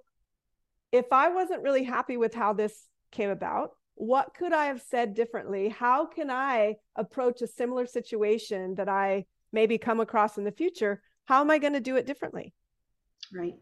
[0.92, 5.14] if I wasn't really happy with how this came about, what could I have said
[5.14, 5.68] differently?
[5.68, 11.02] How can I approach a similar situation that I maybe come across in the future?
[11.26, 12.54] How am I going to do it differently?
[13.34, 13.58] Right.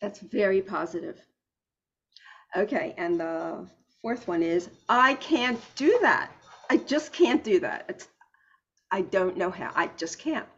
[0.00, 1.20] That's very positive.
[2.56, 3.68] Okay, and the
[4.00, 6.32] fourth one is I can't do that.
[6.70, 7.84] I just can't do that.
[7.90, 8.08] It's
[8.90, 9.70] I don't know how.
[9.74, 10.48] I just can't.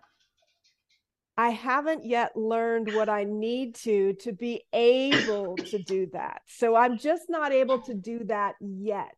[1.36, 6.42] I haven't yet learned what I need to to be able to do that.
[6.46, 9.14] So I'm just not able to do that yet.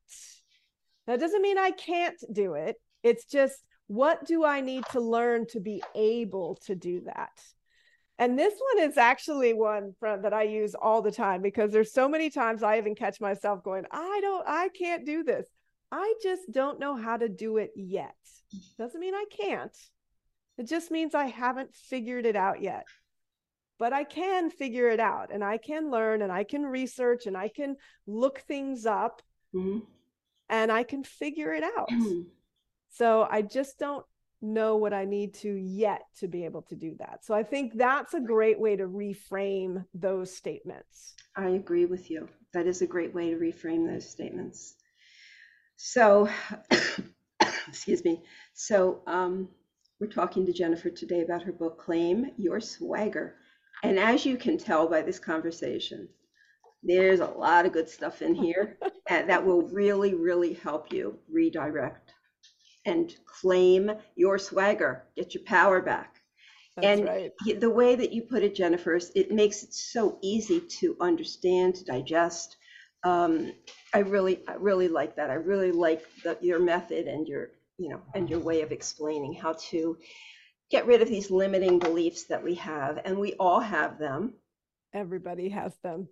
[1.06, 2.76] That doesn't mean I can't do it.
[3.02, 3.56] It's just
[3.88, 7.32] what do I need to learn to be able to do that?
[8.18, 11.92] And this one is actually one from, that I use all the time because there's
[11.92, 15.46] so many times I even catch myself going, I don't, I can't do this.
[15.90, 18.14] I just don't know how to do it yet.
[18.78, 19.76] Doesn't mean I can't.
[20.58, 22.86] It just means I haven't figured it out yet.
[23.78, 27.36] But I can figure it out and I can learn and I can research and
[27.36, 27.76] I can
[28.06, 29.22] look things up
[29.54, 29.86] Mhm.
[30.48, 31.88] and I can figure it out.
[32.90, 34.04] So I just don't
[34.40, 37.24] know what I need to yet to be able to do that.
[37.24, 41.14] So I think that's a great way to reframe those statements.
[41.34, 42.28] I agree with you.
[42.52, 44.76] That is a great way to reframe those statements.
[45.76, 46.28] So,
[47.68, 48.22] excuse me.
[48.52, 49.48] So, um,
[50.02, 53.36] we're talking to Jennifer today about her book, Claim Your Swagger.
[53.84, 56.08] And as you can tell by this conversation,
[56.82, 58.78] there's a lot of good stuff in here
[59.08, 62.14] that will really, really help you redirect
[62.84, 66.16] and claim your swagger, get your power back.
[66.74, 67.60] That's And right.
[67.60, 71.76] the way that you put it, Jennifer, is it makes it so easy to understand,
[71.76, 72.56] to digest.
[73.04, 73.52] Um,
[73.94, 75.30] I really, I really like that.
[75.30, 79.34] I really like the, your method and your, you know, and your way of explaining
[79.34, 79.96] how to
[80.70, 84.34] get rid of these limiting beliefs that we have, and we all have them.
[84.94, 86.08] Everybody has them.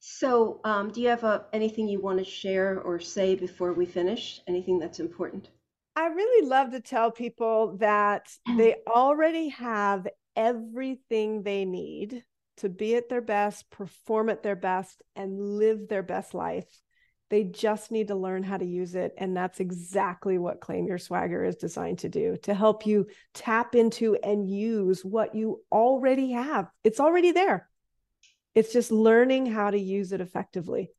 [0.00, 3.86] So, um, do you have uh anything you want to share or say before we
[3.86, 4.40] finish?
[4.48, 5.50] Anything that's important?
[5.94, 12.24] I really love to tell people that they already have everything they need
[12.58, 16.80] to be at their best, perform at their best, and live their best life.
[17.30, 19.14] They just need to learn how to use it.
[19.16, 23.76] And that's exactly what Claim Your Swagger is designed to do to help you tap
[23.76, 26.68] into and use what you already have.
[26.82, 27.68] It's already there.
[28.54, 30.90] It's just learning how to use it effectively.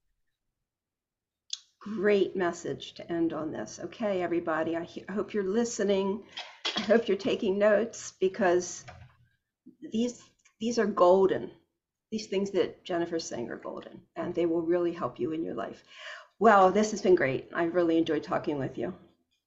[1.80, 3.80] Great message to end on this.
[3.84, 6.24] Okay, everybody, I he- I hope you're listening.
[6.78, 8.86] I hope you're taking notes because
[9.92, 10.24] these
[10.60, 11.52] these are golden.
[12.12, 15.56] These things that Jennifer's saying are golden, and they will really help you in your
[15.56, 15.84] life.
[16.42, 17.48] Well, this has been great.
[17.54, 18.96] I really enjoyed talking with you.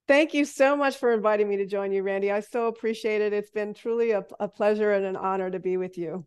[0.07, 2.31] Thank you so much for inviting me to join you, Randi.
[2.31, 3.33] I so appreciate it.
[3.33, 6.25] It's been truly a, a pleasure and an honor to be with you.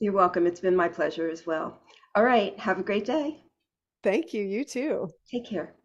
[0.00, 0.44] You're welcome.
[0.48, 1.78] It's been my pleasure as well.
[2.16, 3.44] All right, have a great day.
[4.02, 4.42] Thank you.
[4.42, 5.08] You too.
[5.30, 5.76] Take care.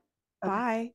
[0.42, 0.56] Bye-bye.
[0.56, 0.92] Bye.